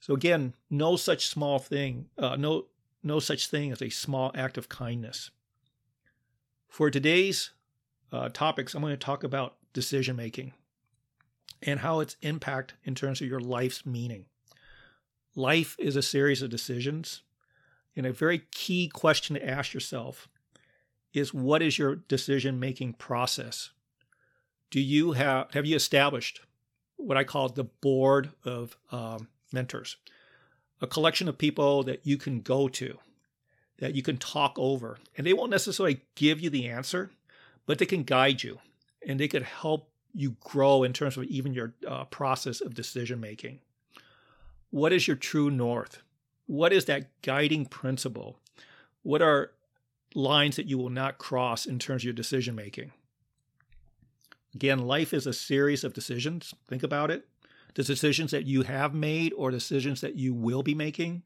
So 0.00 0.12
again, 0.12 0.54
no 0.68 0.96
such 0.96 1.26
small 1.26 1.58
thing, 1.58 2.06
uh, 2.18 2.36
no 2.36 2.66
no 3.02 3.20
such 3.20 3.48
thing 3.48 3.70
as 3.70 3.82
a 3.82 3.90
small 3.90 4.30
act 4.34 4.56
of 4.56 4.68
kindness. 4.68 5.30
For 6.68 6.90
today's 6.90 7.50
uh, 8.12 8.30
topics, 8.30 8.74
I'm 8.74 8.80
going 8.80 8.92
to 8.92 8.96
talk 8.96 9.24
about 9.24 9.56
decision 9.72 10.16
making 10.16 10.52
and 11.62 11.80
how 11.80 12.00
its 12.00 12.16
impact 12.22 12.74
in 12.84 12.94
terms 12.94 13.20
of 13.20 13.28
your 13.28 13.40
life's 13.40 13.84
meaning. 13.86 14.26
Life 15.34 15.76
is 15.78 15.96
a 15.96 16.02
series 16.02 16.42
of 16.42 16.50
decisions, 16.50 17.22
and 17.96 18.06
a 18.06 18.12
very 18.12 18.42
key 18.50 18.88
question 18.88 19.36
to 19.36 19.48
ask 19.48 19.72
yourself 19.72 20.28
is 21.12 21.32
what 21.32 21.62
is 21.62 21.78
your 21.78 21.96
decision 21.96 22.58
making 22.58 22.94
process? 22.94 23.70
Do 24.70 24.80
you 24.80 25.12
have 25.12 25.52
have 25.52 25.66
you 25.66 25.76
established 25.76 26.40
what 26.96 27.16
I 27.16 27.24
call 27.24 27.48
the 27.48 27.64
board 27.64 28.30
of 28.44 28.76
um, 28.90 29.28
mentors? 29.52 29.96
a 30.84 30.86
collection 30.86 31.28
of 31.28 31.38
people 31.38 31.82
that 31.84 32.06
you 32.06 32.16
can 32.16 32.40
go 32.40 32.68
to, 32.68 32.98
that 33.78 33.94
you 33.94 34.02
can 34.02 34.16
talk 34.16 34.54
over. 34.58 34.98
And 35.16 35.26
they 35.26 35.32
won't 35.32 35.50
necessarily 35.50 36.02
give 36.14 36.40
you 36.40 36.50
the 36.50 36.68
answer, 36.68 37.10
but 37.66 37.78
they 37.78 37.86
can 37.86 38.02
guide 38.02 38.42
you 38.42 38.58
and 39.06 39.18
they 39.18 39.28
could 39.28 39.42
help 39.42 39.90
you 40.12 40.36
grow 40.40 40.82
in 40.82 40.92
terms 40.92 41.16
of 41.16 41.24
even 41.24 41.54
your 41.54 41.74
uh, 41.88 42.04
process 42.04 42.60
of 42.60 42.74
decision 42.74 43.20
making. 43.20 43.60
What 44.70 44.92
is 44.92 45.08
your 45.08 45.16
true 45.16 45.50
north? 45.50 46.02
What 46.46 46.72
is 46.72 46.84
that 46.86 47.22
guiding 47.22 47.66
principle? 47.66 48.38
What 49.02 49.22
are 49.22 49.52
lines 50.14 50.56
that 50.56 50.66
you 50.66 50.78
will 50.78 50.90
not 50.90 51.18
cross 51.18 51.66
in 51.66 51.78
terms 51.78 52.02
of 52.02 52.06
your 52.06 52.14
decision 52.14 52.54
making? 52.54 52.92
Again, 54.54 54.80
life 54.80 55.12
is 55.12 55.26
a 55.26 55.32
series 55.32 55.84
of 55.84 55.94
decisions. 55.94 56.54
Think 56.68 56.82
about 56.82 57.10
it 57.10 57.26
the 57.74 57.82
decisions 57.82 58.30
that 58.30 58.46
you 58.46 58.62
have 58.62 58.94
made 58.94 59.32
or 59.32 59.50
decisions 59.50 60.00
that 60.00 60.14
you 60.14 60.32
will 60.32 60.62
be 60.62 60.74
making. 60.74 61.22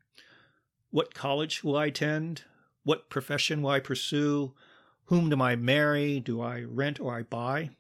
What 0.91 1.15
college 1.15 1.63
will 1.63 1.77
I 1.77 1.87
attend? 1.87 2.45
What 2.85 3.11
profession 3.11 3.61
will 3.61 3.71
I 3.71 3.81
pursue? 3.81 4.55
Whom 5.07 5.29
do 5.29 5.41
I 5.43 5.57
marry? 5.57 6.21
Do 6.21 6.41
I 6.41 6.63
rent 6.63 7.01
or 7.01 7.15
I 7.15 7.23
buy? 7.23 7.71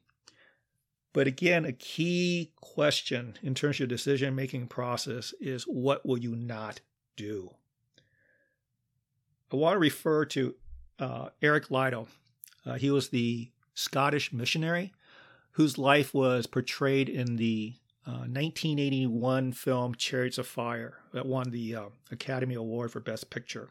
But 1.15 1.27
again, 1.27 1.65
a 1.65 1.73
key 1.73 2.53
question 2.61 3.39
in 3.43 3.55
terms 3.55 3.77
of 3.77 3.81
your 3.81 3.89
decision 3.89 4.35
making 4.35 4.69
process 4.69 5.33
is 5.41 5.65
what 5.65 6.05
will 6.05 6.19
you 6.19 6.37
not 6.37 6.81
do? 7.19 7.51
I 9.53 9.57
want 9.57 9.75
to 9.75 9.79
refer 9.79 10.25
to 10.27 10.55
uh, 10.99 11.29
Eric 11.43 11.71
Liddell. 11.71 12.09
Uh, 12.65 12.75
he 12.75 12.91
was 12.91 13.09
the 13.09 13.51
Scottish 13.75 14.33
missionary 14.33 14.93
whose 15.53 15.77
life 15.77 16.15
was 16.15 16.47
portrayed 16.47 17.09
in 17.09 17.37
the 17.37 17.75
1981 18.05 19.49
uh, 19.49 19.53
film 19.55 19.95
Chariots 19.95 20.39
of 20.39 20.47
Fire 20.47 20.95
that 21.13 21.27
won 21.27 21.51
the 21.51 21.75
uh, 21.75 21.85
Academy 22.11 22.55
Award 22.55 22.93
for 22.93 23.01
Best 23.01 23.29
Picture. 23.29 23.71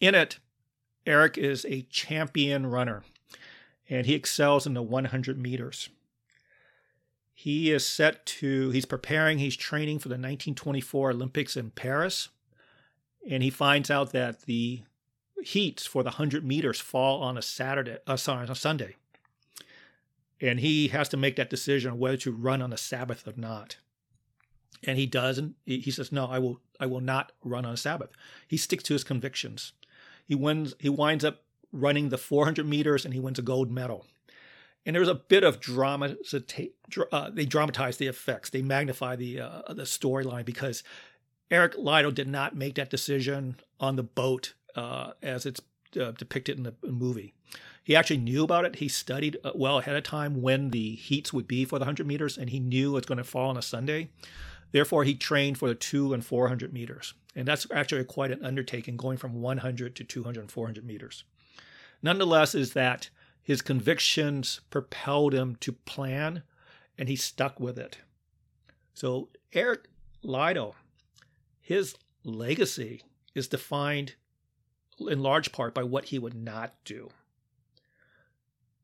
In 0.00 0.14
it, 0.14 0.38
Eric 1.06 1.36
is 1.38 1.64
a 1.64 1.82
champion 1.82 2.66
runner 2.66 3.02
and 3.88 4.06
he 4.06 4.14
excels 4.14 4.66
in 4.66 4.74
the 4.74 4.82
100 4.82 5.38
meters. 5.38 5.88
He 7.34 7.72
is 7.72 7.86
set 7.86 8.24
to, 8.26 8.70
he's 8.70 8.86
preparing, 8.86 9.38
he's 9.38 9.56
training 9.56 9.98
for 9.98 10.08
the 10.08 10.14
1924 10.14 11.10
Olympics 11.10 11.56
in 11.56 11.70
Paris. 11.70 12.28
And 13.28 13.42
he 13.42 13.50
finds 13.50 13.90
out 13.90 14.12
that 14.12 14.42
the 14.42 14.82
heats 15.42 15.84
for 15.84 16.02
the 16.02 16.10
100 16.10 16.44
meters 16.44 16.80
fall 16.80 17.22
on 17.22 17.36
a 17.36 17.42
Saturday, 17.42 17.98
uh, 18.06 18.16
sorry, 18.16 18.44
on 18.44 18.50
a 18.50 18.54
Sunday 18.54 18.96
and 20.40 20.60
he 20.60 20.88
has 20.88 21.08
to 21.08 21.16
make 21.16 21.36
that 21.36 21.50
decision 21.50 21.92
on 21.92 21.98
whether 21.98 22.16
to 22.18 22.32
run 22.32 22.60
on 22.60 22.70
the 22.70 22.76
Sabbath 22.76 23.26
or 23.26 23.32
not. 23.36 23.76
And 24.86 24.98
he 24.98 25.06
doesn't. 25.06 25.56
He 25.64 25.90
says, 25.90 26.12
"No, 26.12 26.26
I 26.26 26.38
will. 26.38 26.60
I 26.78 26.86
will 26.86 27.00
not 27.00 27.32
run 27.42 27.64
on 27.64 27.72
a 27.72 27.78
Sabbath." 27.78 28.10
He 28.46 28.58
sticks 28.58 28.84
to 28.84 28.92
his 28.92 29.04
convictions. 29.04 29.72
He 30.26 30.34
wins. 30.34 30.74
He 30.78 30.90
winds 30.90 31.24
up 31.24 31.44
running 31.72 32.10
the 32.10 32.18
400 32.18 32.66
meters, 32.66 33.04
and 33.04 33.14
he 33.14 33.20
wins 33.20 33.38
a 33.38 33.42
gold 33.42 33.70
medal. 33.70 34.06
And 34.86 34.94
there's 34.94 35.08
a 35.08 35.14
bit 35.14 35.44
of 35.44 35.60
drama. 35.60 36.16
Uh, 37.12 37.30
they 37.30 37.46
dramatized 37.46 37.98
the 37.98 38.06
effects. 38.06 38.50
They 38.50 38.62
magnify 38.62 39.16
the 39.16 39.40
uh, 39.40 39.62
the 39.74 39.84
storyline 39.84 40.44
because 40.44 40.82
Eric 41.50 41.76
Liddell 41.78 42.10
did 42.10 42.28
not 42.28 42.54
make 42.54 42.74
that 42.74 42.90
decision 42.90 43.56
on 43.80 43.96
the 43.96 44.02
boat 44.02 44.54
uh, 44.76 45.12
as 45.22 45.46
it's 45.46 45.60
uh, 45.98 46.10
depicted 46.12 46.58
in 46.58 46.64
the 46.64 46.74
movie. 46.82 47.34
He 47.82 47.94
actually 47.94 48.18
knew 48.18 48.44
about 48.44 48.64
it. 48.64 48.76
He 48.76 48.88
studied 48.88 49.36
uh, 49.44 49.52
well 49.54 49.78
ahead 49.78 49.94
of 49.94 50.02
time 50.04 50.40
when 50.40 50.70
the 50.70 50.94
heats 50.96 51.32
would 51.32 51.46
be 51.46 51.64
for 51.64 51.78
the 51.78 51.84
100 51.84 52.06
meters, 52.06 52.38
and 52.38 52.50
he 52.50 52.58
knew 52.58 52.96
it's 52.96 53.06
going 53.06 53.18
to 53.18 53.24
fall 53.24 53.50
on 53.50 53.58
a 53.58 53.62
Sunday. 53.62 54.10
Therefore, 54.72 55.04
he 55.04 55.14
trained 55.14 55.58
for 55.58 55.68
the 55.68 55.74
two 55.74 56.12
and 56.12 56.24
400 56.24 56.72
meters. 56.72 57.14
And 57.36 57.46
that's 57.46 57.66
actually 57.72 58.02
quite 58.04 58.30
an 58.30 58.44
undertaking 58.44 58.96
going 58.96 59.18
from 59.18 59.40
100 59.40 59.94
to 59.94 60.02
200 60.02 60.40
and 60.40 60.50
400 60.50 60.84
meters. 60.84 61.24
Nonetheless, 62.02 62.54
is 62.54 62.72
that 62.72 63.10
his 63.44 63.60
convictions 63.60 64.62
propelled 64.70 65.34
him 65.34 65.56
to 65.56 65.70
plan, 65.70 66.42
and 66.96 67.10
he 67.10 67.14
stuck 67.14 67.60
with 67.60 67.78
it. 67.78 67.98
So, 68.94 69.28
Eric 69.52 69.88
Liddell, 70.22 70.74
his 71.60 71.94
legacy 72.24 73.02
is 73.34 73.46
defined 73.46 74.14
in 74.98 75.22
large 75.22 75.52
part 75.52 75.74
by 75.74 75.82
what 75.82 76.06
he 76.06 76.18
would 76.18 76.34
not 76.34 76.72
do. 76.86 77.10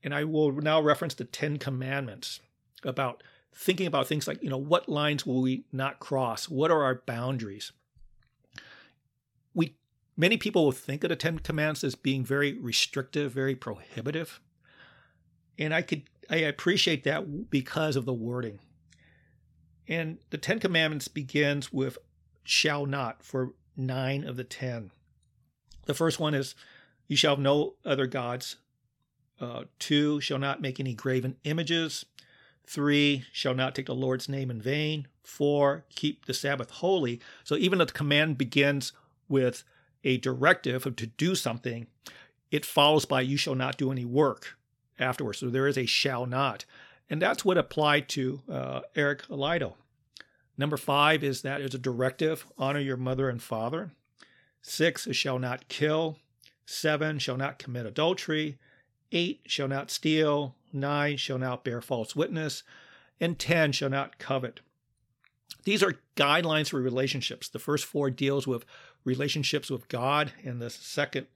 And 0.04 0.14
I 0.14 0.24
will 0.24 0.52
now 0.52 0.80
reference 0.82 1.14
the 1.14 1.24
Ten 1.24 1.56
Commandments 1.56 2.40
about 2.84 3.22
thinking 3.54 3.86
about 3.86 4.06
things 4.08 4.28
like, 4.28 4.42
you 4.42 4.50
know, 4.50 4.58
what 4.58 4.90
lines 4.90 5.24
will 5.24 5.40
we 5.40 5.64
not 5.72 6.00
cross? 6.00 6.50
What 6.50 6.70
are 6.70 6.82
our 6.82 7.02
boundaries? 7.06 7.72
We 9.54 9.76
Many 10.18 10.36
people 10.36 10.66
will 10.66 10.72
think 10.72 11.02
of 11.02 11.08
the 11.08 11.16
Ten 11.16 11.38
Commandments 11.38 11.82
as 11.82 11.94
being 11.94 12.26
very 12.26 12.52
restrictive, 12.52 13.32
very 13.32 13.54
prohibitive. 13.54 14.38
And 15.60 15.74
I 15.74 15.82
could 15.82 16.04
I 16.30 16.36
appreciate 16.36 17.04
that 17.04 17.50
because 17.50 17.94
of 17.94 18.06
the 18.06 18.14
wording. 18.14 18.60
And 19.86 20.18
the 20.30 20.38
Ten 20.38 20.58
Commandments 20.58 21.08
begins 21.08 21.72
with 21.72 21.98
shall 22.42 22.86
not 22.86 23.22
for 23.22 23.52
nine 23.76 24.24
of 24.24 24.36
the 24.36 24.44
ten. 24.44 24.90
The 25.86 25.94
first 25.94 26.18
one 26.18 26.34
is 26.34 26.54
you 27.08 27.16
shall 27.16 27.32
have 27.32 27.42
no 27.42 27.74
other 27.84 28.06
gods. 28.06 28.56
Uh, 29.40 29.64
two, 29.78 30.20
shall 30.20 30.38
not 30.38 30.62
make 30.62 30.80
any 30.80 30.94
graven 30.94 31.36
images. 31.44 32.06
Three, 32.66 33.24
shall 33.32 33.54
not 33.54 33.74
take 33.74 33.86
the 33.86 33.94
Lord's 33.94 34.28
name 34.28 34.50
in 34.50 34.62
vain. 34.62 35.08
Four, 35.24 35.84
keep 35.90 36.26
the 36.26 36.34
Sabbath 36.34 36.70
holy. 36.70 37.20
So 37.42 37.56
even 37.56 37.78
though 37.78 37.86
the 37.86 37.92
command 37.92 38.38
begins 38.38 38.92
with 39.28 39.64
a 40.04 40.18
directive 40.18 40.84
to 40.84 41.06
do 41.06 41.34
something, 41.34 41.86
it 42.50 42.64
follows 42.64 43.04
by 43.04 43.22
you 43.22 43.36
shall 43.36 43.54
not 43.54 43.76
do 43.76 43.90
any 43.90 44.04
work 44.04 44.58
afterwards. 45.00 45.38
So 45.38 45.48
there 45.48 45.66
is 45.66 45.78
a 45.78 45.86
shall 45.86 46.26
not. 46.26 46.64
And 47.08 47.20
that's 47.20 47.44
what 47.44 47.58
applied 47.58 48.08
to 48.10 48.42
uh, 48.48 48.80
Eric 48.94 49.24
Liddell. 49.28 49.76
Number 50.56 50.76
five 50.76 51.24
is 51.24 51.42
that 51.42 51.60
is 51.60 51.74
a 51.74 51.78
directive 51.78 52.46
honor 52.58 52.80
your 52.80 52.96
mother 52.96 53.28
and 53.28 53.42
father. 53.42 53.92
Six 54.62 55.06
is 55.06 55.16
shall 55.16 55.38
not 55.38 55.68
kill. 55.68 56.18
Seven 56.66 57.18
shall 57.18 57.36
not 57.36 57.58
commit 57.58 57.86
adultery. 57.86 58.58
Eight 59.10 59.40
shall 59.46 59.68
not 59.68 59.90
steal. 59.90 60.54
Nine 60.72 61.16
shall 61.16 61.38
not 61.38 61.64
bear 61.64 61.80
false 61.80 62.14
witness. 62.14 62.62
And 63.18 63.38
ten 63.38 63.72
shall 63.72 63.90
not 63.90 64.18
covet. 64.18 64.60
These 65.64 65.82
are 65.82 65.98
guidelines 66.16 66.70
for 66.70 66.80
relationships. 66.80 67.48
The 67.48 67.58
first 67.58 67.84
four 67.84 68.10
deals 68.10 68.46
with 68.46 68.64
relationships 69.04 69.70
with 69.70 69.88
God, 69.88 70.32
and 70.44 70.60
the 70.60 70.70
second, 70.70 71.26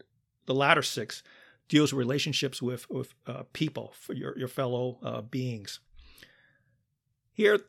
the 0.47 0.55
latter 0.55 0.83
six, 0.83 1.23
deals 1.69 1.93
with 1.93 1.99
relationships 1.99 2.61
with 2.61 2.89
with 2.91 3.15
uh, 3.27 3.45
people, 3.53 3.93
for 3.99 4.13
your 4.13 4.37
your 4.39 4.49
fellow 4.49 4.99
uh, 5.03 5.21
beings. 5.23 5.81
Here, 7.33 7.61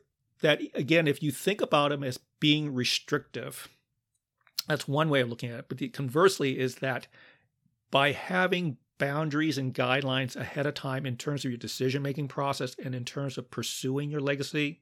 that 0.42 0.60
again, 0.74 1.06
if 1.06 1.22
you 1.22 1.30
think 1.30 1.60
about 1.60 1.90
them 1.90 2.04
as 2.04 2.18
being 2.40 2.74
restrictive, 2.74 3.68
that's 4.68 4.88
one 4.88 5.08
way 5.08 5.20
of 5.20 5.28
looking 5.28 5.50
at 5.50 5.60
it. 5.60 5.66
But 5.68 5.78
the, 5.78 5.88
conversely, 5.88 6.58
is 6.58 6.76
that 6.76 7.06
by 7.90 8.12
having 8.12 8.76
boundaries 8.98 9.58
and 9.58 9.74
guidelines 9.74 10.36
ahead 10.36 10.66
of 10.66 10.74
time 10.74 11.06
in 11.06 11.16
terms 11.16 11.44
of 11.44 11.50
your 11.50 11.58
decision 11.58 12.02
making 12.02 12.28
process 12.28 12.74
and 12.82 12.94
in 12.94 13.04
terms 13.04 13.36
of 13.38 13.50
pursuing 13.50 14.10
your 14.10 14.20
legacy, 14.20 14.80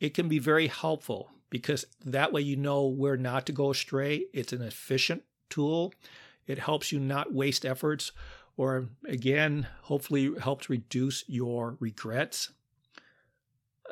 it 0.00 0.14
can 0.14 0.28
be 0.28 0.38
very 0.38 0.66
helpful 0.66 1.30
because 1.50 1.84
that 2.04 2.32
way 2.32 2.40
you 2.40 2.56
know 2.56 2.86
where 2.86 3.16
not 3.16 3.46
to 3.46 3.52
go 3.52 3.70
astray. 3.70 4.24
It's 4.32 4.52
an 4.52 4.62
efficient 4.62 5.22
tool. 5.48 5.92
It 6.46 6.58
helps 6.58 6.92
you 6.92 7.00
not 7.00 7.32
waste 7.32 7.64
efforts, 7.64 8.12
or 8.56 8.88
again, 9.06 9.66
hopefully 9.82 10.32
helps 10.40 10.70
reduce 10.70 11.24
your 11.28 11.76
regrets. 11.80 12.50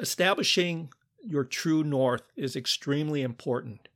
Establishing 0.00 0.90
your 1.22 1.44
true 1.44 1.82
north 1.82 2.22
is 2.36 2.56
extremely 2.56 3.22
important. 3.22 3.88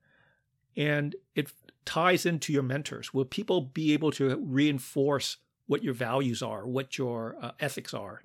And 0.77 1.17
it 1.35 1.53
ties 1.85 2.27
into 2.27 2.53
your 2.53 2.63
mentors. 2.63 3.13
Will 3.13 3.25
people 3.25 3.61
be 3.63 3.93
able 3.93 4.11
to 4.13 4.37
reinforce 4.37 5.39
what 5.67 5.83
your 5.83 5.95
values 5.95 6.43
are, 6.43 6.67
what 6.67 6.99
your 6.99 7.37
uh, 7.41 7.53
ethics 7.61 7.93
are? 7.93 8.23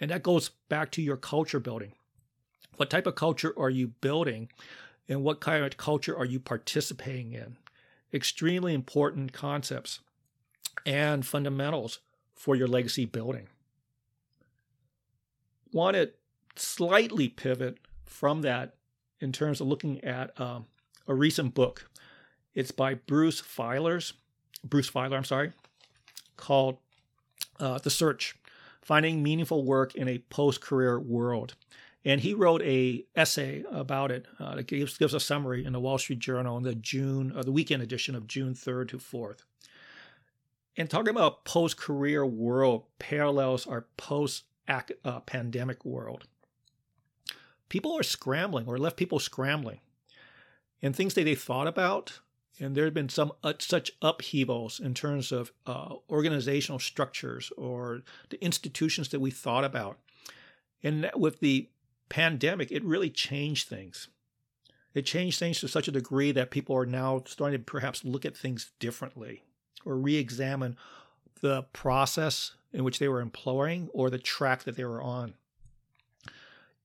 And 0.00 0.10
that 0.10 0.22
goes 0.22 0.50
back 0.68 0.90
to 0.92 1.02
your 1.02 1.16
culture 1.16 1.60
building. 1.60 1.92
What 2.76 2.88
type 2.88 3.06
of 3.06 3.14
culture 3.14 3.52
are 3.58 3.70
you 3.70 3.88
building 3.88 4.48
and 5.08 5.22
what 5.22 5.40
kind 5.40 5.64
of 5.64 5.76
culture 5.76 6.16
are 6.16 6.24
you 6.24 6.40
participating 6.40 7.32
in? 7.32 7.56
Extremely 8.12 8.74
important 8.74 9.32
concepts 9.32 10.00
and 10.84 11.24
fundamentals 11.24 12.00
for 12.34 12.56
your 12.56 12.66
legacy 12.66 13.04
building. 13.04 13.46
Want 15.72 15.94
to 15.94 16.10
slightly 16.56 17.28
pivot 17.28 17.78
from 18.04 18.42
that 18.42 18.74
in 19.20 19.32
terms 19.32 19.60
of 19.60 19.68
looking 19.68 20.02
at 20.02 20.38
um, 20.40 20.66
a 21.06 21.14
recent 21.14 21.54
book. 21.54 21.88
It's 22.54 22.72
by 22.72 22.94
Bruce 22.94 23.40
Feilers, 23.40 24.14
Bruce 24.64 24.90
Feiler, 24.90 25.16
I'm 25.16 25.24
sorry, 25.24 25.52
called 26.36 26.78
uh, 27.60 27.78
The 27.78 27.90
Search: 27.90 28.34
Finding 28.82 29.22
Meaningful 29.22 29.64
Work 29.64 29.94
in 29.94 30.08
a 30.08 30.18
Post-Career 30.18 30.98
World 30.98 31.54
and 32.04 32.20
he 32.20 32.32
wrote 32.34 32.62
a 32.62 33.04
essay 33.14 33.64
about 33.70 34.10
it 34.10 34.26
uh, 34.38 34.54
that 34.54 34.66
gives, 34.66 34.96
gives 34.96 35.14
a 35.14 35.20
summary 35.20 35.64
in 35.64 35.72
the 35.72 35.80
Wall 35.80 35.98
Street 35.98 36.18
Journal 36.18 36.56
in 36.56 36.62
the 36.62 36.74
June 36.74 37.32
or 37.36 37.42
the 37.44 37.52
weekend 37.52 37.82
edition 37.82 38.14
of 38.14 38.26
June 38.26 38.54
3rd 38.54 38.88
to 38.90 38.98
4th. 38.98 39.44
And 40.76 40.88
talking 40.88 41.10
about 41.10 41.44
post-career 41.44 42.24
world 42.24 42.84
parallels 42.98 43.66
our 43.66 43.86
post-pandemic 43.96 45.76
uh, 45.78 45.88
world. 45.88 46.24
People 47.68 47.96
are 47.98 48.02
scrambling, 48.02 48.66
or 48.66 48.78
left 48.78 48.96
people 48.96 49.18
scrambling, 49.18 49.80
and 50.80 50.96
things 50.96 51.14
that 51.14 51.24
they 51.24 51.34
thought 51.34 51.66
about. 51.66 52.20
And 52.58 52.74
there 52.74 52.84
have 52.84 52.94
been 52.94 53.08
some 53.08 53.32
uh, 53.42 53.54
such 53.58 53.92
upheavals 54.02 54.80
in 54.80 54.94
terms 54.94 55.32
of 55.32 55.52
uh, 55.66 55.94
organizational 56.08 56.78
structures 56.78 57.52
or 57.56 58.02
the 58.30 58.42
institutions 58.42 59.10
that 59.10 59.20
we 59.20 59.30
thought 59.30 59.64
about. 59.64 59.98
And 60.82 61.10
with 61.14 61.40
the 61.40 61.68
pandemic, 62.10 62.70
it 62.70 62.84
really 62.84 63.08
changed 63.08 63.68
things. 63.68 64.08
It 64.92 65.06
changed 65.06 65.38
things 65.38 65.60
to 65.60 65.68
such 65.68 65.88
a 65.88 65.92
degree 65.92 66.32
that 66.32 66.50
people 66.50 66.76
are 66.76 66.84
now 66.84 67.22
starting 67.26 67.58
to 67.58 67.64
perhaps 67.64 68.04
look 68.04 68.26
at 68.26 68.36
things 68.36 68.72
differently 68.78 69.44
or 69.84 69.96
re 69.96 70.16
examine 70.16 70.76
the 71.40 71.62
process 71.72 72.52
in 72.72 72.84
which 72.84 72.98
they 72.98 73.08
were 73.08 73.20
employing 73.20 73.88
or 73.94 74.10
the 74.10 74.18
track 74.18 74.64
that 74.64 74.76
they 74.76 74.84
were 74.84 75.00
on. 75.00 75.34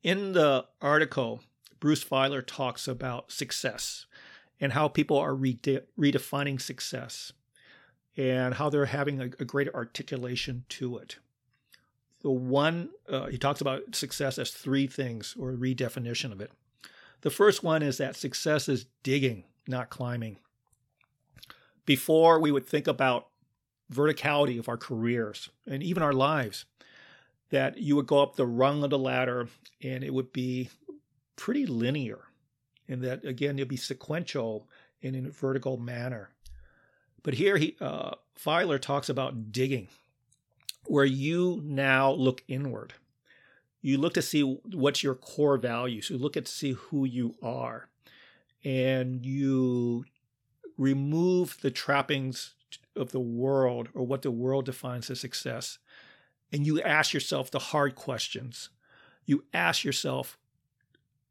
In 0.03 0.33
the 0.33 0.65
article, 0.81 1.41
Bruce 1.79 2.03
Feiler 2.03 2.43
talks 2.45 2.88
about 2.88 3.31
success 3.31 4.05
and 4.59 4.73
how 4.73 4.88
people 4.88 5.17
are 5.17 5.35
rede- 5.35 5.83
redefining 5.99 6.61
success 6.61 7.33
and 8.15 8.53
how 8.53 8.69
they're 8.69 8.85
having 8.85 9.19
a, 9.19 9.25
a 9.39 9.45
greater 9.45 9.75
articulation 9.75 10.63
to 10.69 10.97
it. 10.97 11.17
The 12.25 12.31
one, 12.31 12.89
uh, 13.07 13.27
he 13.27 13.38
talks 13.38 13.61
about 13.61 13.93
success 13.93 14.39
as 14.39 14.49
three 14.49 14.88
things 14.88 15.35
or 15.39 15.51
a 15.51 15.55
redefinition 15.55 16.31
of 16.31 16.41
it. 16.41 16.51
The 17.21 17.29
first 17.29 17.63
one 17.63 17.83
is 17.83 17.99
that 17.99 18.15
success 18.15 18.67
is 18.67 18.88
digging, 19.03 19.43
not 19.67 19.91
climbing. 19.91 20.38
Before 21.85 22.39
we 22.39 22.51
would 22.51 22.65
think 22.65 22.88
about 22.88 23.27
verticality 23.93 24.57
of 24.57 24.67
our 24.67 24.75
careers 24.75 25.51
and 25.67 25.83
even 25.83 26.01
our 26.01 26.13
lives, 26.13 26.65
that 27.51 27.77
you 27.77 27.95
would 27.95 28.07
go 28.07 28.23
up 28.23 28.38
the 28.38 28.47
rung 28.47 28.83
of 28.83 28.89
the 28.89 28.97
ladder 28.97 29.47
and 29.83 30.03
it 30.03 30.11
would 30.11 30.33
be 30.33 30.71
pretty 31.35 31.67
linear. 31.67 32.21
And 32.88 33.03
that, 33.03 33.23
again, 33.23 33.59
it'd 33.59 33.67
be 33.67 33.77
sequential 33.77 34.67
in 34.99 35.13
a 35.13 35.29
vertical 35.29 35.77
manner. 35.77 36.31
But 37.21 37.35
here 37.35 37.57
he, 37.57 37.75
uh, 37.79 38.15
Feiler 38.35 38.81
talks 38.81 39.09
about 39.09 39.51
digging 39.51 39.89
where 40.87 41.05
you 41.05 41.61
now 41.63 42.11
look 42.11 42.43
inward. 42.47 42.93
You 43.81 43.97
look 43.97 44.15
to 44.15 44.21
see 44.21 44.41
what's 44.41 45.03
your 45.03 45.15
core 45.15 45.57
values. 45.57 46.09
You 46.09 46.17
look 46.17 46.35
at 46.35 46.45
to 46.45 46.51
see 46.51 46.71
who 46.71 47.05
you 47.05 47.35
are. 47.41 47.87
And 48.63 49.23
you 49.23 50.05
remove 50.77 51.57
the 51.61 51.71
trappings 51.71 52.55
of 52.95 53.11
the 53.11 53.19
world 53.19 53.89
or 53.93 54.05
what 54.05 54.23
the 54.23 54.31
world 54.31 54.65
defines 54.65 55.09
as 55.09 55.19
success. 55.19 55.77
And 56.51 56.65
you 56.65 56.81
ask 56.81 57.13
yourself 57.13 57.51
the 57.51 57.59
hard 57.59 57.95
questions. 57.95 58.69
You 59.25 59.43
ask 59.53 59.83
yourself, 59.83 60.37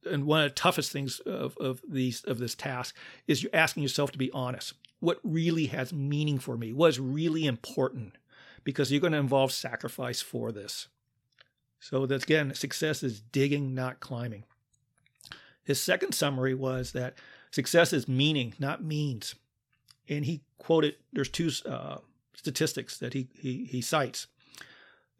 and 0.04 0.24
one 0.26 0.44
of 0.44 0.50
the 0.50 0.54
toughest 0.54 0.92
things 0.92 1.20
of, 1.20 1.56
of 1.58 1.80
these 1.88 2.22
of 2.24 2.38
this 2.38 2.54
task 2.54 2.96
is 3.26 3.42
you're 3.42 3.54
asking 3.54 3.82
yourself 3.82 4.12
to 4.12 4.18
be 4.18 4.30
honest. 4.32 4.74
What 5.00 5.20
really 5.22 5.66
has 5.66 5.92
meaning 5.92 6.38
for 6.38 6.56
me? 6.56 6.72
What 6.72 6.88
is 6.88 7.00
really 7.00 7.46
important? 7.46 8.16
Because 8.64 8.90
you're 8.90 9.00
going 9.00 9.12
to 9.12 9.18
involve 9.18 9.52
sacrifice 9.52 10.20
for 10.20 10.50
this. 10.50 10.88
So 11.80 12.06
that 12.06 12.22
again, 12.22 12.54
success 12.54 13.02
is 13.02 13.20
digging, 13.20 13.74
not 13.74 14.00
climbing. 14.00 14.44
His 15.62 15.80
second 15.80 16.12
summary 16.12 16.54
was 16.54 16.92
that 16.92 17.14
success 17.50 17.92
is 17.92 18.08
meaning, 18.08 18.54
not 18.58 18.82
means. 18.82 19.34
And 20.08 20.24
he 20.24 20.42
quoted 20.58 20.96
there's 21.12 21.28
two 21.28 21.50
uh, 21.66 21.98
statistics 22.34 22.98
that 22.98 23.14
he, 23.14 23.28
he 23.38 23.64
he 23.64 23.80
cites. 23.80 24.26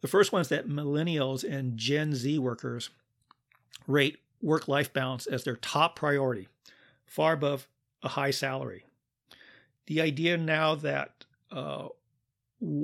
The 0.01 0.07
first 0.07 0.31
one 0.31 0.41
is 0.41 0.49
that 0.49 0.67
millennials 0.67 1.43
and 1.43 1.77
Gen 1.77 2.13
Z 2.13 2.37
workers 2.37 2.89
rate 3.87 4.17
work-life 4.41 4.93
balance 4.93 5.25
as 5.25 5.43
their 5.43 5.55
top 5.55 5.95
priority, 5.95 6.47
far 7.05 7.33
above 7.33 7.67
a 8.03 8.09
high 8.09 8.31
salary. 8.31 8.85
The 9.87 10.01
idea 10.01 10.37
now 10.37 10.75
that 10.75 11.25
uh, 11.51 11.87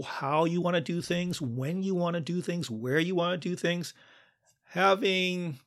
how 0.05 0.45
you 0.45 0.61
want 0.61 0.75
to 0.75 0.81
do 0.81 1.01
things, 1.01 1.41
when 1.41 1.83
you 1.83 1.95
want 1.95 2.15
to 2.15 2.19
do 2.19 2.41
things, 2.41 2.69
where 2.69 2.99
you 2.99 3.15
want 3.15 3.41
to 3.41 3.49
do 3.49 3.55
things. 3.55 3.93
Having 4.69 5.59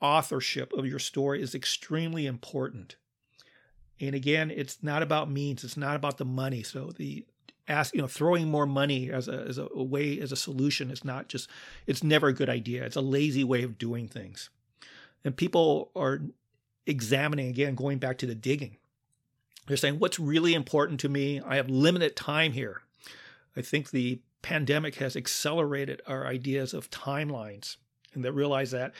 authorship 0.00 0.72
of 0.72 0.86
your 0.86 0.98
story 0.98 1.42
is 1.42 1.54
extremely 1.54 2.26
important. 2.26 2.96
And 4.00 4.14
again, 4.14 4.50
it's 4.50 4.82
not 4.82 5.02
about 5.02 5.30
means. 5.30 5.64
It's 5.64 5.76
not 5.76 5.96
about 5.96 6.18
the 6.18 6.24
money. 6.24 6.62
So 6.62 6.92
the 6.96 7.24
ask, 7.68 7.94
you 7.94 8.00
know, 8.00 8.08
throwing 8.08 8.48
more 8.48 8.66
money 8.66 9.10
as 9.10 9.28
a 9.28 9.44
as 9.48 9.58
a 9.58 9.68
way 9.74 10.20
as 10.20 10.32
a 10.32 10.36
solution 10.36 10.90
is 10.90 11.04
not 11.04 11.28
just. 11.28 11.48
It's 11.86 12.02
never 12.02 12.28
a 12.28 12.34
good 12.34 12.48
idea. 12.48 12.84
It's 12.84 12.96
a 12.96 13.00
lazy 13.00 13.44
way 13.44 13.62
of 13.62 13.78
doing 13.78 14.08
things. 14.08 14.50
And 15.24 15.36
people 15.36 15.90
are 15.96 16.20
examining 16.86 17.48
again, 17.48 17.74
going 17.74 17.98
back 17.98 18.18
to 18.18 18.26
the 18.26 18.34
digging. 18.34 18.76
They're 19.66 19.76
saying, 19.76 19.98
what's 19.98 20.20
really 20.20 20.54
important 20.54 21.00
to 21.00 21.08
me? 21.08 21.40
I 21.40 21.56
have 21.56 21.68
limited 21.68 22.14
time 22.14 22.52
here. 22.52 22.82
I 23.56 23.62
think 23.62 23.90
the 23.90 24.20
pandemic 24.42 24.96
has 24.96 25.16
accelerated 25.16 26.02
our 26.06 26.26
ideas 26.26 26.74
of 26.74 26.90
timelines 26.90 27.76
and 28.14 28.24
that 28.24 28.32
realize 28.32 28.70
that 28.72 28.92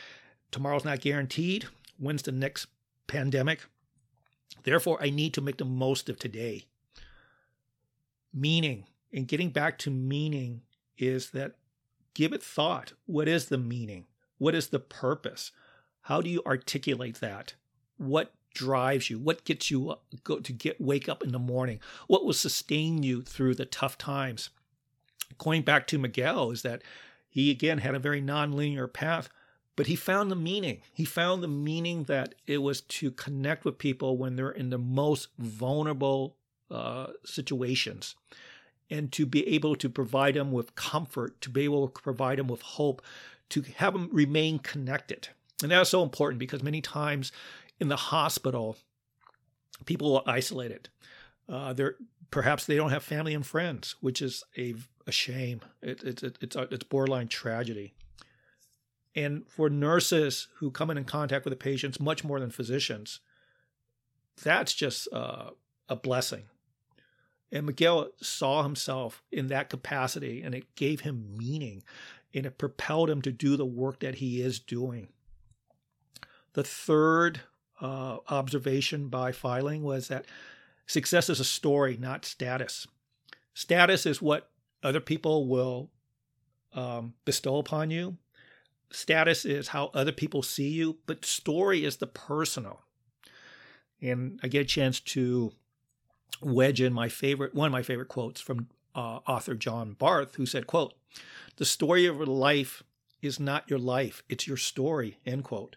tomorrow's 0.51 0.85
not 0.85 1.01
guaranteed. 1.01 1.65
When's 1.97 2.23
the 2.23 2.31
next 2.31 2.67
pandemic? 3.07 3.65
Therefore, 4.63 4.97
I 5.01 5.09
need 5.09 5.33
to 5.35 5.41
make 5.41 5.57
the 5.57 5.65
most 5.65 6.09
of 6.09 6.19
today. 6.19 6.65
Meaning, 8.33 8.85
and 9.13 9.27
getting 9.27 9.49
back 9.49 9.77
to 9.79 9.91
meaning 9.91 10.61
is 10.97 11.29
that 11.31 11.53
give 12.13 12.33
it 12.33 12.43
thought. 12.43 12.93
What 13.05 13.27
is 13.27 13.45
the 13.45 13.57
meaning? 13.57 14.05
What 14.37 14.55
is 14.55 14.67
the 14.67 14.79
purpose? 14.79 15.51
How 16.01 16.21
do 16.21 16.29
you 16.29 16.41
articulate 16.45 17.19
that? 17.19 17.55
What 17.97 18.33
drives 18.57 19.09
you? 19.09 19.19
What 19.19 19.45
gets 19.45 19.69
you 19.69 19.95
go 20.23 20.39
to 20.39 20.51
get 20.51 20.81
wake 20.81 21.07
up 21.07 21.23
in 21.23 21.31
the 21.31 21.39
morning? 21.39 21.79
What 22.07 22.25
will 22.25 22.33
sustain 22.33 23.03
you 23.03 23.21
through 23.21 23.55
the 23.55 23.65
tough 23.65 23.97
times? 23.97 24.49
Going 25.37 25.61
back 25.61 25.85
to 25.87 25.99
Miguel 25.99 26.51
is 26.51 26.63
that 26.63 26.81
he 27.29 27.51
again 27.51 27.77
had 27.77 27.93
a 27.93 27.99
very 27.99 28.21
nonlinear 28.21 28.91
path, 28.91 29.29
but 29.75 29.85
he 29.85 29.95
found 29.95 30.31
the 30.31 30.35
meaning. 30.35 30.81
He 30.91 31.05
found 31.05 31.43
the 31.43 31.47
meaning 31.47 32.05
that 32.05 32.33
it 32.47 32.57
was 32.57 32.81
to 32.81 33.11
connect 33.11 33.63
with 33.63 33.77
people 33.77 34.17
when 34.17 34.35
they're 34.35 34.49
in 34.49 34.71
the 34.71 34.79
most 34.79 35.27
vulnerable 35.37 36.35
uh, 36.71 37.07
situations 37.23 38.15
and 38.89 39.11
to 39.11 39.25
be 39.25 39.47
able 39.47 39.75
to 39.75 39.89
provide 39.89 40.33
them 40.33 40.51
with 40.51 40.75
comfort, 40.75 41.39
to 41.41 41.49
be 41.51 41.63
able 41.65 41.87
to 41.87 42.01
provide 42.01 42.39
them 42.39 42.47
with 42.47 42.61
hope, 42.61 43.03
to 43.49 43.61
have 43.75 43.93
them 43.93 44.09
remain 44.11 44.57
connected. 44.57 45.27
And 45.61 45.71
that's 45.71 45.89
so 45.89 46.03
important 46.03 46.39
because 46.39 46.63
many 46.63 46.81
times 46.81 47.31
in 47.79 47.87
the 47.87 47.95
hospital, 47.95 48.77
people 49.85 50.15
are 50.17 50.23
isolated. 50.25 50.89
Uh, 51.49 51.73
they're 51.73 51.95
perhaps 52.31 52.65
they 52.65 52.75
don't 52.75 52.89
have 52.91 53.03
family 53.03 53.33
and 53.33 53.45
friends, 53.45 53.95
which 54.01 54.21
is 54.21 54.43
a, 54.57 54.75
a 55.05 55.11
shame. 55.11 55.61
It, 55.81 56.03
it, 56.03 56.23
it, 56.23 56.37
it's 56.41 56.55
it's 56.55 56.83
borderline 56.83 57.27
tragedy. 57.27 57.93
And 59.15 59.47
for 59.47 59.69
nurses 59.69 60.47
who 60.57 60.69
come 60.69 60.91
in, 60.91 60.97
in 60.97 61.05
contact 61.05 61.43
with 61.43 61.51
the 61.51 61.57
patients, 61.57 61.99
much 61.99 62.23
more 62.23 62.39
than 62.39 62.51
physicians, 62.51 63.19
that's 64.43 64.73
just 64.73 65.07
uh, 65.11 65.51
a 65.89 65.95
blessing. 65.95 66.43
And 67.51 67.65
Miguel 67.65 68.09
saw 68.21 68.61
himself 68.63 69.23
in 69.31 69.47
that 69.47 69.69
capacity, 69.69 70.41
and 70.43 70.53
it 70.53 70.75
gave 70.75 71.01
him 71.01 71.35
meaning, 71.37 71.81
and 72.33 72.45
it 72.45 72.57
propelled 72.57 73.09
him 73.09 73.21
to 73.23 73.31
do 73.31 73.55
the 73.55 73.65
work 73.65 74.01
that 74.01 74.15
he 74.15 74.41
is 74.41 74.59
doing. 74.59 75.07
The 76.53 76.63
third 76.63 77.41
uh, 77.81 78.17
observation 78.29 79.09
by 79.09 79.31
Feiler 79.31 79.79
was 79.79 80.07
that 80.07 80.25
success 80.85 81.29
is 81.29 81.39
a 81.39 81.45
story, 81.45 81.97
not 81.97 82.25
status. 82.25 82.87
Status 83.53 84.05
is 84.05 84.21
what 84.21 84.49
other 84.83 84.99
people 84.99 85.47
will 85.47 85.89
um, 86.73 87.13
bestow 87.25 87.57
upon 87.57 87.89
you. 87.89 88.17
Status 88.91 89.45
is 89.45 89.69
how 89.69 89.91
other 89.93 90.11
people 90.11 90.41
see 90.41 90.69
you, 90.69 90.97
but 91.05 91.25
story 91.25 91.83
is 91.83 91.97
the 91.97 92.07
personal. 92.07 92.81
And 94.01 94.39
I 94.43 94.47
get 94.47 94.61
a 94.61 94.65
chance 94.65 94.99
to 94.99 95.51
wedge 96.41 96.81
in 96.81 96.93
my 96.93 97.09
favorite, 97.09 97.55
one 97.55 97.67
of 97.67 97.71
my 97.71 97.81
favorite 97.81 98.07
quotes 98.07 98.39
from 98.39 98.69
uh, 98.95 99.19
author 99.27 99.55
John 99.55 99.93
Barth, 99.93 100.35
who 100.35 100.45
said, 100.45 100.67
"quote 100.67 100.93
The 101.57 101.65
story 101.65 102.05
of 102.05 102.17
your 102.17 102.25
life 102.25 102.83
is 103.21 103.39
not 103.39 103.69
your 103.69 103.79
life; 103.79 104.23
it's 104.29 104.47
your 104.47 104.57
story." 104.57 105.17
End 105.25 105.43
quote 105.43 105.75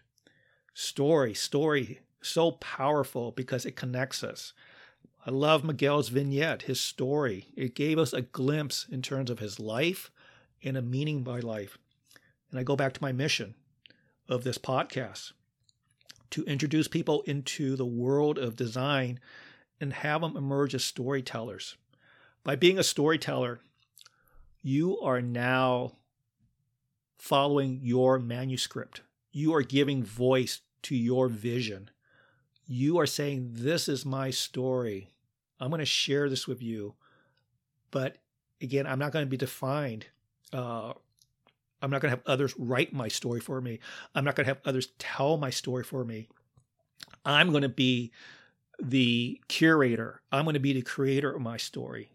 story, 0.73 1.33
story, 1.33 2.01
so 2.21 2.51
powerful 2.51 3.31
because 3.31 3.65
it 3.65 3.75
connects 3.75 4.23
us. 4.23 4.53
I 5.25 5.29
love 5.29 5.63
Miguel's 5.63 6.09
vignette, 6.09 6.63
his 6.63 6.79
story. 6.79 7.47
It 7.55 7.75
gave 7.75 7.99
us 7.99 8.13
a 8.13 8.21
glimpse 8.21 8.87
in 8.89 9.01
terms 9.01 9.29
of 9.29 9.39
his 9.39 9.59
life 9.59 10.11
and 10.63 10.75
a 10.75 10.81
meaning 10.81 11.23
by 11.23 11.39
life. 11.39 11.77
And 12.49 12.59
I 12.59 12.63
go 12.63 12.75
back 12.75 12.93
to 12.93 13.03
my 13.03 13.11
mission 13.11 13.55
of 14.27 14.43
this 14.43 14.57
podcast 14.57 15.33
to 16.31 16.43
introduce 16.45 16.87
people 16.87 17.21
into 17.23 17.75
the 17.75 17.85
world 17.85 18.37
of 18.37 18.55
design 18.55 19.19
and 19.79 19.93
have 19.93 20.21
them 20.21 20.37
emerge 20.37 20.73
as 20.73 20.83
storytellers. 20.83 21.75
By 22.43 22.55
being 22.55 22.79
a 22.79 22.83
storyteller, 22.83 23.59
you 24.61 24.99
are 24.99 25.21
now 25.21 25.97
following 27.17 27.79
your 27.81 28.17
manuscript 28.17 29.01
you 29.31 29.53
are 29.53 29.61
giving 29.61 30.03
voice 30.03 30.61
to 30.83 30.95
your 30.95 31.27
vision. 31.27 31.89
You 32.67 32.99
are 32.99 33.05
saying, 33.05 33.51
This 33.53 33.87
is 33.87 34.05
my 34.05 34.29
story. 34.29 35.09
I'm 35.59 35.69
going 35.69 35.79
to 35.79 35.85
share 35.85 36.29
this 36.29 36.47
with 36.47 36.61
you. 36.61 36.95
But 37.91 38.17
again, 38.61 38.87
I'm 38.87 38.99
not 38.99 39.11
going 39.11 39.25
to 39.25 39.29
be 39.29 39.37
defined. 39.37 40.07
Uh, 40.51 40.93
I'm 41.81 41.89
not 41.89 42.01
going 42.01 42.11
to 42.11 42.17
have 42.17 42.27
others 42.27 42.53
write 42.57 42.93
my 42.93 43.07
story 43.07 43.39
for 43.39 43.59
me. 43.61 43.79
I'm 44.13 44.23
not 44.23 44.35
going 44.35 44.45
to 44.45 44.51
have 44.51 44.61
others 44.65 44.89
tell 44.99 45.37
my 45.37 45.49
story 45.49 45.83
for 45.83 46.03
me. 46.03 46.27
I'm 47.25 47.49
going 47.49 47.63
to 47.63 47.69
be 47.69 48.11
the 48.81 49.39
curator. 49.47 50.21
I'm 50.31 50.45
going 50.45 50.53
to 50.53 50.59
be 50.59 50.73
the 50.73 50.81
creator 50.81 51.31
of 51.31 51.41
my 51.41 51.57
story. 51.57 52.11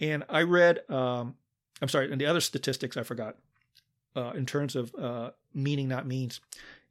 And 0.00 0.24
I 0.28 0.42
read, 0.42 0.80
um, 0.90 1.36
I'm 1.80 1.88
sorry, 1.88 2.10
and 2.10 2.20
the 2.20 2.26
other 2.26 2.40
statistics 2.40 2.96
I 2.96 3.02
forgot 3.02 3.36
uh, 4.14 4.32
in 4.34 4.46
terms 4.46 4.76
of 4.76 4.94
uh, 4.94 5.30
meaning, 5.56 5.88
not 5.88 6.06
means, 6.06 6.40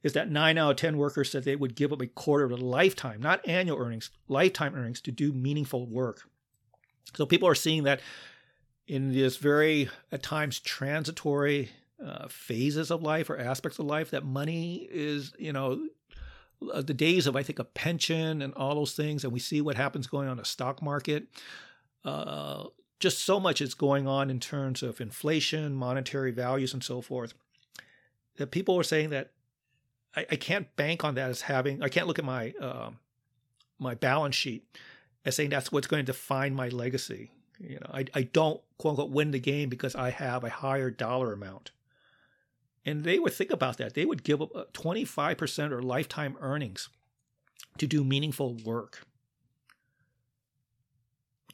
is 0.02 0.12
that 0.12 0.30
nine 0.30 0.58
out 0.58 0.72
of 0.72 0.76
10 0.76 0.98
workers 0.98 1.30
said 1.30 1.44
they 1.44 1.56
would 1.56 1.74
give 1.74 1.92
up 1.92 2.00
a 2.00 2.06
quarter 2.06 2.44
of 2.44 2.52
a 2.52 2.56
lifetime, 2.56 3.20
not 3.20 3.46
annual 3.48 3.78
earnings, 3.78 4.10
lifetime 4.28 4.74
earnings 4.74 5.00
to 5.00 5.10
do 5.10 5.32
meaningful 5.32 5.86
work. 5.86 6.28
So 7.14 7.26
people 7.26 7.48
are 7.48 7.54
seeing 7.54 7.84
that 7.84 8.00
in 8.86 9.12
this 9.12 9.36
very, 9.36 9.88
at 10.12 10.22
times, 10.22 10.60
transitory 10.60 11.70
uh, 12.04 12.28
phases 12.28 12.90
of 12.90 13.02
life 13.02 13.30
or 13.30 13.38
aspects 13.38 13.78
of 13.78 13.86
life, 13.86 14.10
that 14.10 14.24
money 14.24 14.86
is, 14.90 15.32
you 15.38 15.52
know, 15.52 15.86
uh, 16.72 16.82
the 16.82 16.94
days 16.94 17.26
of, 17.26 17.36
I 17.36 17.42
think, 17.42 17.58
a 17.58 17.64
pension 17.64 18.42
and 18.42 18.54
all 18.54 18.74
those 18.74 18.94
things, 18.94 19.24
and 19.24 19.32
we 19.32 19.40
see 19.40 19.60
what 19.60 19.76
happens 19.76 20.06
going 20.06 20.28
on 20.28 20.32
in 20.32 20.38
the 20.38 20.44
stock 20.44 20.82
market. 20.82 21.26
Uh, 22.04 22.66
just 23.00 23.24
so 23.24 23.38
much 23.38 23.60
is 23.60 23.74
going 23.74 24.06
on 24.06 24.30
in 24.30 24.40
terms 24.40 24.82
of 24.82 25.00
inflation, 25.00 25.74
monetary 25.74 26.30
values, 26.30 26.72
and 26.72 26.82
so 26.82 27.00
forth. 27.00 27.34
That 28.36 28.50
people 28.50 28.78
are 28.78 28.84
saying 28.84 29.10
that 29.10 29.32
I, 30.14 30.26
I 30.32 30.36
can't 30.36 30.74
bank 30.76 31.04
on 31.04 31.14
that 31.14 31.30
as 31.30 31.42
having. 31.42 31.82
I 31.82 31.88
can't 31.88 32.06
look 32.06 32.18
at 32.18 32.24
my 32.24 32.54
uh, 32.60 32.90
my 33.78 33.94
balance 33.94 34.34
sheet 34.34 34.64
as 35.24 35.36
saying 35.36 35.50
that's 35.50 35.72
what's 35.72 35.86
going 35.86 36.04
to 36.04 36.12
define 36.12 36.54
my 36.54 36.68
legacy. 36.68 37.30
You 37.58 37.80
know, 37.80 37.90
I, 37.92 38.04
I 38.14 38.22
don't 38.22 38.60
quote 38.78 38.92
unquote 38.92 39.10
win 39.10 39.30
the 39.30 39.40
game 39.40 39.68
because 39.68 39.94
I 39.94 40.10
have 40.10 40.44
a 40.44 40.50
higher 40.50 40.90
dollar 40.90 41.32
amount. 41.32 41.70
And 42.84 43.02
they 43.02 43.18
would 43.18 43.32
think 43.32 43.50
about 43.50 43.78
that. 43.78 43.94
They 43.94 44.04
would 44.04 44.22
give 44.22 44.40
up 44.40 44.72
25% 44.72 45.72
or 45.72 45.82
lifetime 45.82 46.36
earnings 46.40 46.88
to 47.78 47.86
do 47.86 48.04
meaningful 48.04 48.56
work 48.64 49.04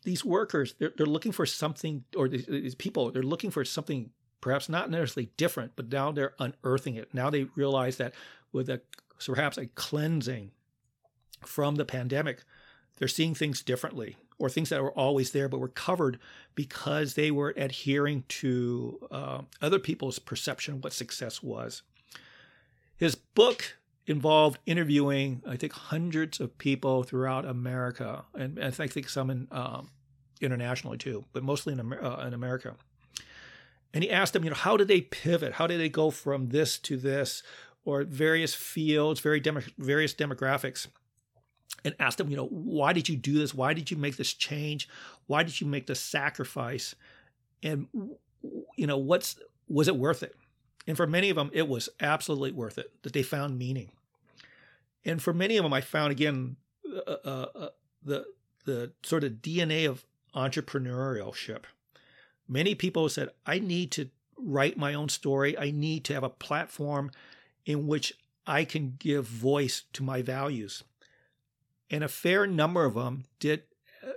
these 0.04 0.24
workers 0.24 0.74
they're, 0.78 0.92
they're 0.96 1.06
looking 1.06 1.32
for 1.32 1.46
something 1.46 2.04
or 2.16 2.28
these, 2.28 2.46
these 2.46 2.74
people 2.74 3.10
they're 3.10 3.22
looking 3.22 3.50
for 3.50 3.64
something 3.64 4.10
perhaps 4.42 4.68
not 4.68 4.90
necessarily 4.90 5.30
different 5.38 5.72
but 5.74 5.90
now 5.90 6.12
they're 6.12 6.34
unearthing 6.38 6.96
it 6.96 7.12
now 7.14 7.30
they 7.30 7.44
realize 7.56 7.96
that 7.96 8.12
with 8.52 8.68
a 8.68 8.80
perhaps 9.24 9.56
a 9.56 9.66
cleansing 9.66 10.50
from 11.40 11.76
the 11.76 11.84
pandemic 11.86 12.44
they're 12.96 13.08
seeing 13.08 13.34
things 13.34 13.62
differently 13.62 14.16
or 14.38 14.50
things 14.50 14.68
that 14.68 14.82
were 14.82 14.92
always 14.92 15.30
there 15.30 15.48
but 15.48 15.60
were 15.60 15.68
covered 15.68 16.18
because 16.54 17.14
they 17.14 17.30
were 17.30 17.54
adhering 17.56 18.24
to 18.28 18.98
uh, 19.10 19.40
other 19.62 19.78
people's 19.78 20.18
perception 20.18 20.74
of 20.74 20.84
what 20.84 20.92
success 20.92 21.42
was 21.42 21.82
his 23.02 23.16
book 23.16 23.78
involved 24.06 24.58
interviewing, 24.66 25.42
I 25.46 25.56
think, 25.56 25.72
hundreds 25.72 26.40
of 26.40 26.56
people 26.58 27.02
throughout 27.02 27.44
America, 27.44 28.24
and 28.34 28.58
I 28.62 28.70
think 28.70 29.08
some 29.08 29.30
in, 29.30 29.48
um, 29.50 29.90
internationally 30.40 30.98
too, 30.98 31.24
but 31.32 31.42
mostly 31.42 31.72
in, 31.72 31.80
uh, 31.80 32.24
in 32.26 32.34
America. 32.34 32.74
And 33.94 34.02
he 34.02 34.10
asked 34.10 34.32
them, 34.32 34.44
you 34.44 34.50
know, 34.50 34.56
how 34.56 34.76
did 34.76 34.88
they 34.88 35.02
pivot? 35.02 35.54
How 35.54 35.66
did 35.66 35.78
they 35.78 35.88
go 35.88 36.10
from 36.10 36.48
this 36.48 36.78
to 36.78 36.96
this, 36.96 37.42
or 37.84 38.04
various 38.04 38.54
fields, 38.54 39.20
very 39.20 39.40
various 39.78 40.14
demographics? 40.14 40.86
And 41.84 41.94
asked 41.98 42.18
them, 42.18 42.30
you 42.30 42.36
know, 42.36 42.46
why 42.46 42.92
did 42.92 43.08
you 43.08 43.16
do 43.16 43.38
this? 43.38 43.54
Why 43.54 43.74
did 43.74 43.90
you 43.90 43.96
make 43.96 44.16
this 44.16 44.32
change? 44.32 44.88
Why 45.26 45.42
did 45.42 45.60
you 45.60 45.66
make 45.66 45.86
this 45.86 46.00
sacrifice? 46.00 46.94
And 47.62 47.88
you 48.76 48.86
know, 48.86 48.98
what's 48.98 49.36
was 49.68 49.88
it 49.88 49.96
worth 49.96 50.22
it? 50.22 50.36
And 50.86 50.96
for 50.96 51.06
many 51.06 51.30
of 51.30 51.36
them, 51.36 51.50
it 51.52 51.68
was 51.68 51.88
absolutely 52.00 52.52
worth 52.52 52.78
it 52.78 52.92
that 53.02 53.12
they 53.12 53.22
found 53.22 53.58
meaning. 53.58 53.90
And 55.04 55.20
for 55.20 55.32
many 55.32 55.56
of 55.56 55.64
them, 55.64 55.72
I 55.72 55.80
found 55.80 56.12
again 56.12 56.56
uh, 56.86 57.16
uh, 57.24 57.46
uh 57.54 57.68
the 58.04 58.24
the 58.64 58.92
sort 59.02 59.24
of 59.24 59.32
DNA 59.34 59.88
of 59.88 60.04
entrepreneurship. 60.34 61.64
Many 62.48 62.74
people 62.74 63.08
said, 63.08 63.30
I 63.46 63.58
need 63.58 63.90
to 63.92 64.10
write 64.36 64.76
my 64.76 64.94
own 64.94 65.08
story. 65.08 65.56
I 65.56 65.70
need 65.70 66.04
to 66.04 66.14
have 66.14 66.24
a 66.24 66.28
platform 66.28 67.10
in 67.64 67.86
which 67.86 68.14
I 68.46 68.64
can 68.64 68.96
give 68.98 69.26
voice 69.26 69.84
to 69.92 70.02
my 70.02 70.22
values. 70.22 70.82
And 71.90 72.02
a 72.02 72.08
fair 72.08 72.46
number 72.46 72.84
of 72.84 72.94
them 72.94 73.24
did 73.38 73.62
uh, 74.02 74.12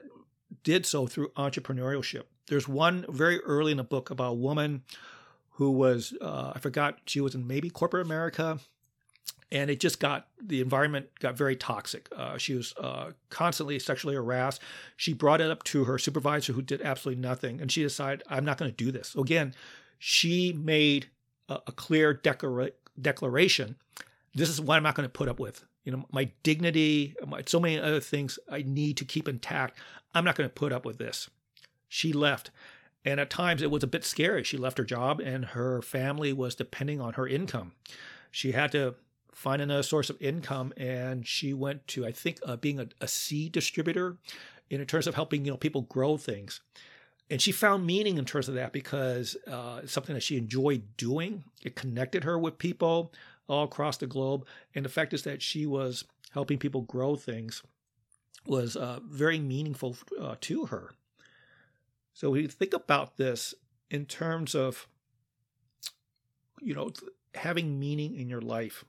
did 0.64 0.86
so 0.86 1.06
through 1.06 1.30
entrepreneurship. 1.30 2.24
There's 2.48 2.68
one 2.68 3.06
very 3.10 3.40
early 3.42 3.72
in 3.72 3.78
the 3.78 3.84
book 3.84 4.10
about 4.10 4.32
a 4.32 4.36
woman 4.36 4.84
who 5.52 5.72
was 5.72 6.14
uh, 6.22 6.54
I 6.56 6.60
forgot 6.60 7.00
she 7.06 7.22
was 7.22 7.36
in 7.36 7.48
maybe 7.48 7.70
corporate 7.70 8.06
America 8.06 8.60
and 9.56 9.70
it 9.70 9.80
just 9.80 10.02
got 10.02 10.28
the 10.42 10.60
environment 10.60 11.08
got 11.22 11.38
very 11.38 11.56
toxic. 11.56 12.10
Uh, 12.14 12.38
she 12.38 12.56
was 12.56 12.74
uh, 12.78 13.12
constantly 13.30 13.80
sexually 13.80 14.14
harassed. 14.14 14.62
She 14.98 15.14
brought 15.14 15.40
it 15.40 15.50
up 15.50 15.64
to 15.64 15.86
her 15.86 15.98
supervisor, 15.98 16.52
who 16.52 16.62
did 16.62 16.82
absolutely 16.82 17.22
nothing, 17.22 17.62
and 17.62 17.72
she 17.72 17.82
decided, 17.82 18.22
"I'm 18.30 18.44
not 18.44 18.58
going 18.58 18.70
to 18.70 18.76
do 18.76 18.92
this." 18.92 19.10
So 19.10 19.22
again, 19.22 19.56
she 19.98 20.52
made 20.52 21.08
a, 21.48 21.60
a 21.68 21.72
clear 21.72 22.14
declara- 22.14 22.74
declaration: 23.02 23.78
"This 24.34 24.50
is 24.50 24.60
what 24.60 24.76
I'm 24.76 24.84
not 24.84 24.96
going 24.96 25.08
to 25.08 25.14
put 25.14 25.30
up 25.30 25.40
with. 25.40 25.64
You 25.86 25.94
know, 25.94 26.06
my 26.12 26.32
dignity, 26.44 27.16
my, 27.26 27.42
so 27.46 27.62
many 27.62 27.80
other 27.80 28.02
things 28.02 28.38
I 28.52 28.62
need 28.64 28.98
to 28.98 29.06
keep 29.06 29.30
intact. 29.30 29.78
I'm 30.14 30.26
not 30.26 30.36
going 30.36 30.50
to 30.50 30.54
put 30.54 30.74
up 30.74 30.86
with 30.86 30.98
this." 30.98 31.30
She 31.88 32.12
left. 32.12 32.52
And 33.06 33.20
at 33.20 33.30
times 33.30 33.62
it 33.62 33.70
was 33.70 33.84
a 33.84 33.88
bit 33.88 34.04
scary. 34.04 34.44
She 34.44 34.58
left 34.58 34.80
her 34.80 34.84
job 34.84 35.20
and 35.20 35.46
her 35.46 35.84
family 35.84 36.34
was 36.34 36.56
depending 36.56 37.00
on 37.00 37.14
her 37.14 37.28
income. 37.28 37.74
She 38.32 38.52
had 38.52 38.72
to 38.72 38.96
find 39.36 39.62
another 39.62 39.84
source 39.84 40.10
of 40.10 40.20
income, 40.20 40.74
and 40.78 41.28
she 41.28 41.54
went 41.54 41.86
to 41.90 42.06
I 42.06 42.12
think 42.12 42.40
uh, 42.44 42.56
being 42.56 42.80
a, 42.80 42.88
a 43.02 43.08
seed 43.08 43.52
distributor 43.52 44.18
in 44.70 44.84
terms 44.86 45.06
of 45.06 45.14
helping 45.14 45.46
you 45.46 45.52
know 45.52 45.58
people 45.58 45.84
grow 45.84 46.18
things. 46.18 46.62
And 47.30 47.42
she 47.42 47.52
found 47.52 47.86
meaning 47.86 48.18
in 48.18 48.26
terms 48.26 48.48
of 48.48 48.56
that 48.56 48.72
because 48.72 49.36
uh, 49.48 49.82
it's 49.84 49.92
something 49.92 50.14
that 50.14 50.22
she 50.22 50.38
enjoyed 50.38 50.84
doing. 50.96 51.44
It 51.64 51.76
connected 51.76 52.24
her 52.24 52.38
with 52.38 52.60
people 52.60 53.12
all 53.48 53.64
across 53.64 53.98
the 53.98 54.08
globe. 54.08 54.46
And 54.76 54.86
the 54.86 54.90
fact 54.90 55.14
is 55.14 55.24
that 55.24 55.42
she 55.42 55.66
was 55.66 56.06
helping 56.32 56.60
people 56.60 56.82
grow 56.82 57.16
things 57.16 57.64
was 58.46 58.76
uh, 58.76 59.00
very 59.04 59.40
meaningful 59.40 59.98
uh, 60.22 60.36
to 60.42 60.68
her. 60.68 60.92
So 62.14 62.30
we 62.30 62.48
think 62.48 62.74
about 62.74 63.18
this 63.18 63.56
in 63.90 64.06
terms 64.06 64.54
of, 64.54 64.88
you 66.62 66.76
know, 66.76 66.92
having 67.34 67.80
meaning 67.80 68.16
in 68.16 68.30
your 68.30 68.42
life 68.42 68.86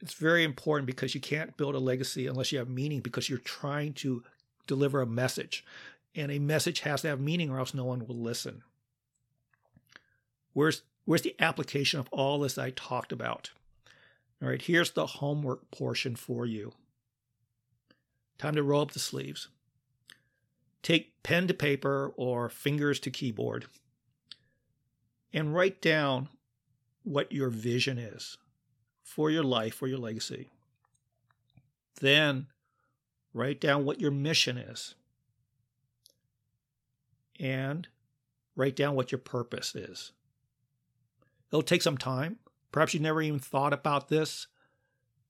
it's 0.00 0.14
very 0.14 0.44
important 0.44 0.86
because 0.86 1.14
you 1.14 1.20
can't 1.20 1.56
build 1.56 1.74
a 1.74 1.78
legacy 1.78 2.26
unless 2.26 2.52
you 2.52 2.58
have 2.58 2.68
meaning 2.68 3.00
because 3.00 3.28
you're 3.28 3.38
trying 3.38 3.92
to 3.94 4.22
deliver 4.66 5.00
a 5.00 5.06
message. 5.06 5.64
And 6.14 6.32
a 6.32 6.38
message 6.38 6.80
has 6.80 7.02
to 7.02 7.08
have 7.08 7.20
meaning 7.20 7.50
or 7.50 7.58
else 7.58 7.74
no 7.74 7.84
one 7.84 8.06
will 8.06 8.16
listen. 8.16 8.62
Where's 10.52 10.82
where's 11.04 11.22
the 11.22 11.36
application 11.38 12.00
of 12.00 12.08
all 12.10 12.40
this 12.40 12.58
I 12.58 12.70
talked 12.70 13.12
about? 13.12 13.50
All 14.42 14.48
right, 14.48 14.62
here's 14.62 14.92
the 14.92 15.06
homework 15.06 15.70
portion 15.70 16.16
for 16.16 16.46
you. 16.46 16.72
Time 18.38 18.54
to 18.54 18.62
roll 18.62 18.82
up 18.82 18.92
the 18.92 18.98
sleeves. 18.98 19.48
Take 20.82 21.22
pen 21.22 21.46
to 21.46 21.54
paper 21.54 22.12
or 22.16 22.48
fingers 22.48 22.98
to 23.00 23.10
keyboard 23.10 23.66
and 25.32 25.54
write 25.54 25.82
down 25.82 26.28
what 27.04 27.32
your 27.32 27.50
vision 27.50 27.98
is 27.98 28.38
for 29.10 29.28
your 29.28 29.42
life, 29.42 29.74
for 29.74 29.88
your 29.88 29.98
legacy. 29.98 30.48
Then 32.00 32.46
write 33.34 33.60
down 33.60 33.84
what 33.84 34.00
your 34.00 34.12
mission 34.12 34.56
is. 34.56 34.94
And 37.40 37.88
write 38.54 38.76
down 38.76 38.94
what 38.94 39.10
your 39.10 39.18
purpose 39.18 39.74
is. 39.74 40.12
It'll 41.50 41.62
take 41.62 41.82
some 41.82 41.98
time. 41.98 42.38
Perhaps 42.70 42.94
you 42.94 43.00
never 43.00 43.20
even 43.20 43.40
thought 43.40 43.72
about 43.72 44.08
this. 44.08 44.46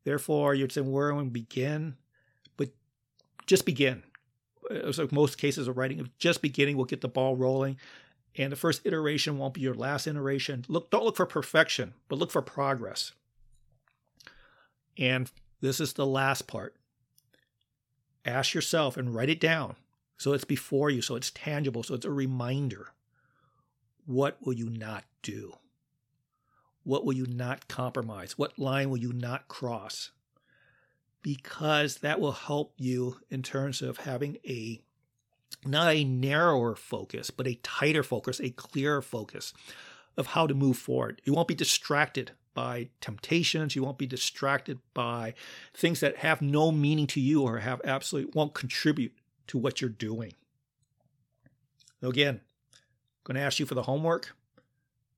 Therefore, 0.04 0.54
you'd 0.54 0.72
say, 0.72 0.82
where 0.82 1.10
do 1.10 1.16
we 1.16 1.24
begin? 1.24 1.96
But 2.58 2.68
just 3.46 3.64
begin. 3.64 4.02
Like 4.70 5.10
most 5.10 5.38
cases 5.38 5.68
of 5.68 5.78
writing, 5.78 6.10
just 6.18 6.42
beginning 6.42 6.76
will 6.76 6.84
get 6.84 7.00
the 7.00 7.08
ball 7.08 7.34
rolling. 7.34 7.78
And 8.36 8.52
the 8.52 8.56
first 8.56 8.84
iteration 8.84 9.38
won't 9.38 9.54
be 9.54 9.62
your 9.62 9.74
last 9.74 10.06
iteration. 10.06 10.66
Look, 10.68 10.90
don't 10.90 11.04
look 11.04 11.16
for 11.16 11.26
perfection, 11.26 11.94
but 12.08 12.18
look 12.18 12.30
for 12.30 12.42
progress. 12.42 13.12
And 15.00 15.30
this 15.60 15.80
is 15.80 15.94
the 15.94 16.06
last 16.06 16.46
part. 16.46 16.76
Ask 18.24 18.54
yourself 18.54 18.96
and 18.96 19.14
write 19.14 19.30
it 19.30 19.40
down 19.40 19.74
so 20.20 20.34
it's 20.34 20.44
before 20.44 20.90
you, 20.90 21.00
so 21.00 21.16
it's 21.16 21.30
tangible, 21.30 21.82
so 21.82 21.94
it's 21.94 22.04
a 22.04 22.10
reminder. 22.10 22.88
What 24.04 24.36
will 24.44 24.52
you 24.52 24.68
not 24.68 25.04
do? 25.22 25.54
What 26.84 27.06
will 27.06 27.14
you 27.14 27.26
not 27.26 27.68
compromise? 27.68 28.36
What 28.36 28.58
line 28.58 28.90
will 28.90 28.98
you 28.98 29.14
not 29.14 29.48
cross? 29.48 30.10
Because 31.22 31.96
that 31.96 32.20
will 32.20 32.32
help 32.32 32.74
you 32.76 33.16
in 33.30 33.42
terms 33.42 33.80
of 33.80 33.98
having 33.98 34.36
a 34.46 34.82
not 35.64 35.94
a 35.94 36.04
narrower 36.04 36.74
focus, 36.74 37.30
but 37.30 37.46
a 37.46 37.58
tighter 37.62 38.02
focus, 38.02 38.40
a 38.40 38.50
clearer 38.50 39.00
focus 39.00 39.54
of 40.18 40.28
how 40.28 40.46
to 40.46 40.54
move 40.54 40.76
forward. 40.76 41.22
You 41.24 41.32
won't 41.32 41.48
be 41.48 41.54
distracted 41.54 42.32
by 42.54 42.88
temptations. 43.00 43.76
You 43.76 43.82
won't 43.82 43.98
be 43.98 44.06
distracted 44.06 44.78
by 44.94 45.34
things 45.74 46.00
that 46.00 46.18
have 46.18 46.42
no 46.42 46.72
meaning 46.72 47.06
to 47.08 47.20
you 47.20 47.42
or 47.42 47.58
have 47.58 47.80
absolutely 47.84 48.32
won't 48.34 48.54
contribute 48.54 49.14
to 49.48 49.58
what 49.58 49.80
you're 49.80 49.90
doing. 49.90 50.32
So 52.00 52.08
again, 52.08 52.40
I'm 52.72 53.24
going 53.24 53.36
to 53.36 53.42
ask 53.42 53.58
you 53.58 53.66
for 53.66 53.74
the 53.74 53.82
homework. 53.82 54.34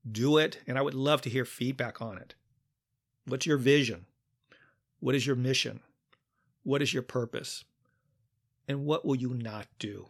Do 0.09 0.37
it, 0.37 0.59
and 0.67 0.77
I 0.77 0.81
would 0.81 0.93
love 0.93 1.21
to 1.21 1.29
hear 1.29 1.45
feedback 1.45 2.01
on 2.01 2.17
it. 2.17 2.35
What's 3.25 3.45
your 3.45 3.57
vision? 3.57 4.05
What 4.99 5.15
is 5.15 5.25
your 5.25 5.37
mission? 5.37 5.79
What 6.63 6.81
is 6.81 6.93
your 6.93 7.03
purpose? 7.03 7.63
And 8.67 8.85
what 8.85 9.05
will 9.05 9.15
you 9.15 9.33
not 9.33 9.67
do? 9.79 10.07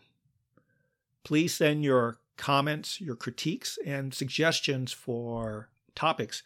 Please 1.24 1.54
send 1.54 1.84
your 1.84 2.18
comments, 2.38 3.00
your 3.00 3.16
critiques, 3.16 3.78
and 3.86 4.14
suggestions 4.14 4.92
for 4.92 5.70
topics 5.96 6.44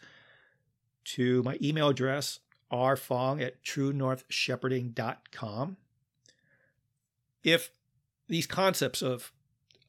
to 1.14 1.42
my 1.42 1.56
email 1.62 1.88
address, 1.88 2.40
rfong 2.70 3.42
at 3.42 3.64
truenorthshepherding.com. 3.64 5.76
If 7.42 7.70
these 8.28 8.46
concepts 8.46 9.00
of 9.00 9.32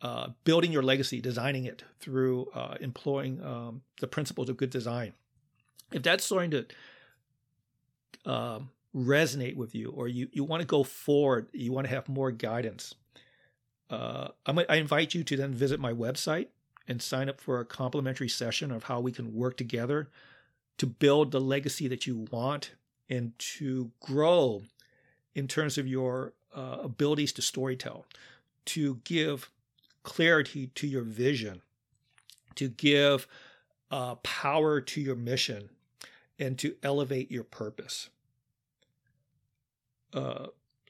uh, 0.01 0.29
building 0.45 0.71
your 0.71 0.83
legacy, 0.83 1.19
designing 1.19 1.65
it 1.65 1.83
through 1.99 2.47
uh, 2.53 2.75
employing 2.79 3.43
um, 3.43 3.81
the 3.99 4.07
principles 4.07 4.47
of 4.47 4.55
good 4.55 4.69
design, 4.69 5.11
if 5.91 6.03
that's 6.03 6.23
starting 6.23 6.51
to 6.51 6.65
uh, 8.25 8.59
resonate 8.95 9.57
with 9.57 9.75
you, 9.75 9.89
or 9.89 10.07
you, 10.07 10.29
you 10.31 10.45
want 10.45 10.61
to 10.61 10.67
go 10.67 10.83
forward, 10.83 11.49
you 11.51 11.73
want 11.73 11.85
to 11.87 11.93
have 11.93 12.07
more 12.07 12.31
guidance, 12.31 12.95
uh, 13.89 14.29
I 14.45 14.77
invite 14.77 15.13
you 15.13 15.25
to 15.25 15.35
then 15.35 15.53
visit 15.53 15.81
my 15.81 15.91
website 15.91 16.47
and 16.87 17.01
sign 17.01 17.27
up 17.27 17.41
for 17.41 17.59
a 17.59 17.65
complimentary 17.65 18.29
session 18.29 18.71
of 18.71 18.83
how 18.83 19.01
we 19.01 19.11
can 19.11 19.33
work 19.33 19.57
together 19.57 20.09
to 20.79 20.87
build 20.87 21.31
the 21.31 21.41
legacy 21.41 21.87
that 21.87 22.07
you 22.07 22.25
want 22.31 22.71
and 23.09 23.37
to 23.37 23.91
grow 23.99 24.63
in 25.35 25.47
terms 25.47 25.77
of 25.77 25.85
your 25.85 26.33
uh, 26.55 26.77
abilities 26.81 27.33
to 27.33 27.41
storytell, 27.41 28.05
to 28.65 28.95
give 29.03 29.51
clarity 30.03 30.67
to 30.75 30.87
your 30.87 31.03
vision, 31.03 31.61
to 32.55 32.69
give 32.69 33.27
uh, 33.91 34.15
power 34.15 34.79
to 34.79 35.01
your 35.01 35.15
mission, 35.15 35.69
and 36.39 36.57
to 36.57 36.75
elevate 36.81 37.29
your 37.29 37.43
purpose. 37.43 38.09
Uh, 40.13 40.47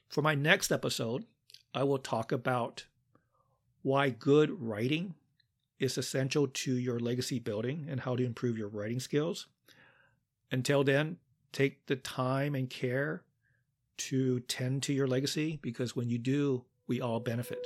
for 0.08 0.22
my 0.22 0.34
next 0.34 0.70
episode, 0.70 1.24
I 1.74 1.82
will 1.82 1.98
talk 1.98 2.30
about 2.30 2.84
why 3.82 4.10
good 4.10 4.62
writing 4.62 5.14
is 5.80 5.98
essential 5.98 6.46
to 6.46 6.74
your 6.74 7.00
legacy 7.00 7.40
building 7.40 7.86
and 7.90 8.00
how 8.00 8.14
to 8.14 8.24
improve 8.24 8.56
your 8.56 8.68
writing 8.68 9.00
skills. 9.00 9.46
Until 10.52 10.84
then, 10.84 11.18
take 11.52 11.86
the 11.86 11.96
time 11.96 12.54
and 12.54 12.68
care 12.68 13.22
to 13.98 14.40
tend 14.40 14.82
to 14.84 14.92
your 14.92 15.06
legacy 15.06 15.58
because 15.62 15.94
when 15.94 16.08
you 16.08 16.18
do, 16.18 16.64
we 16.86 17.00
all 17.00 17.20
benefit. 17.20 17.64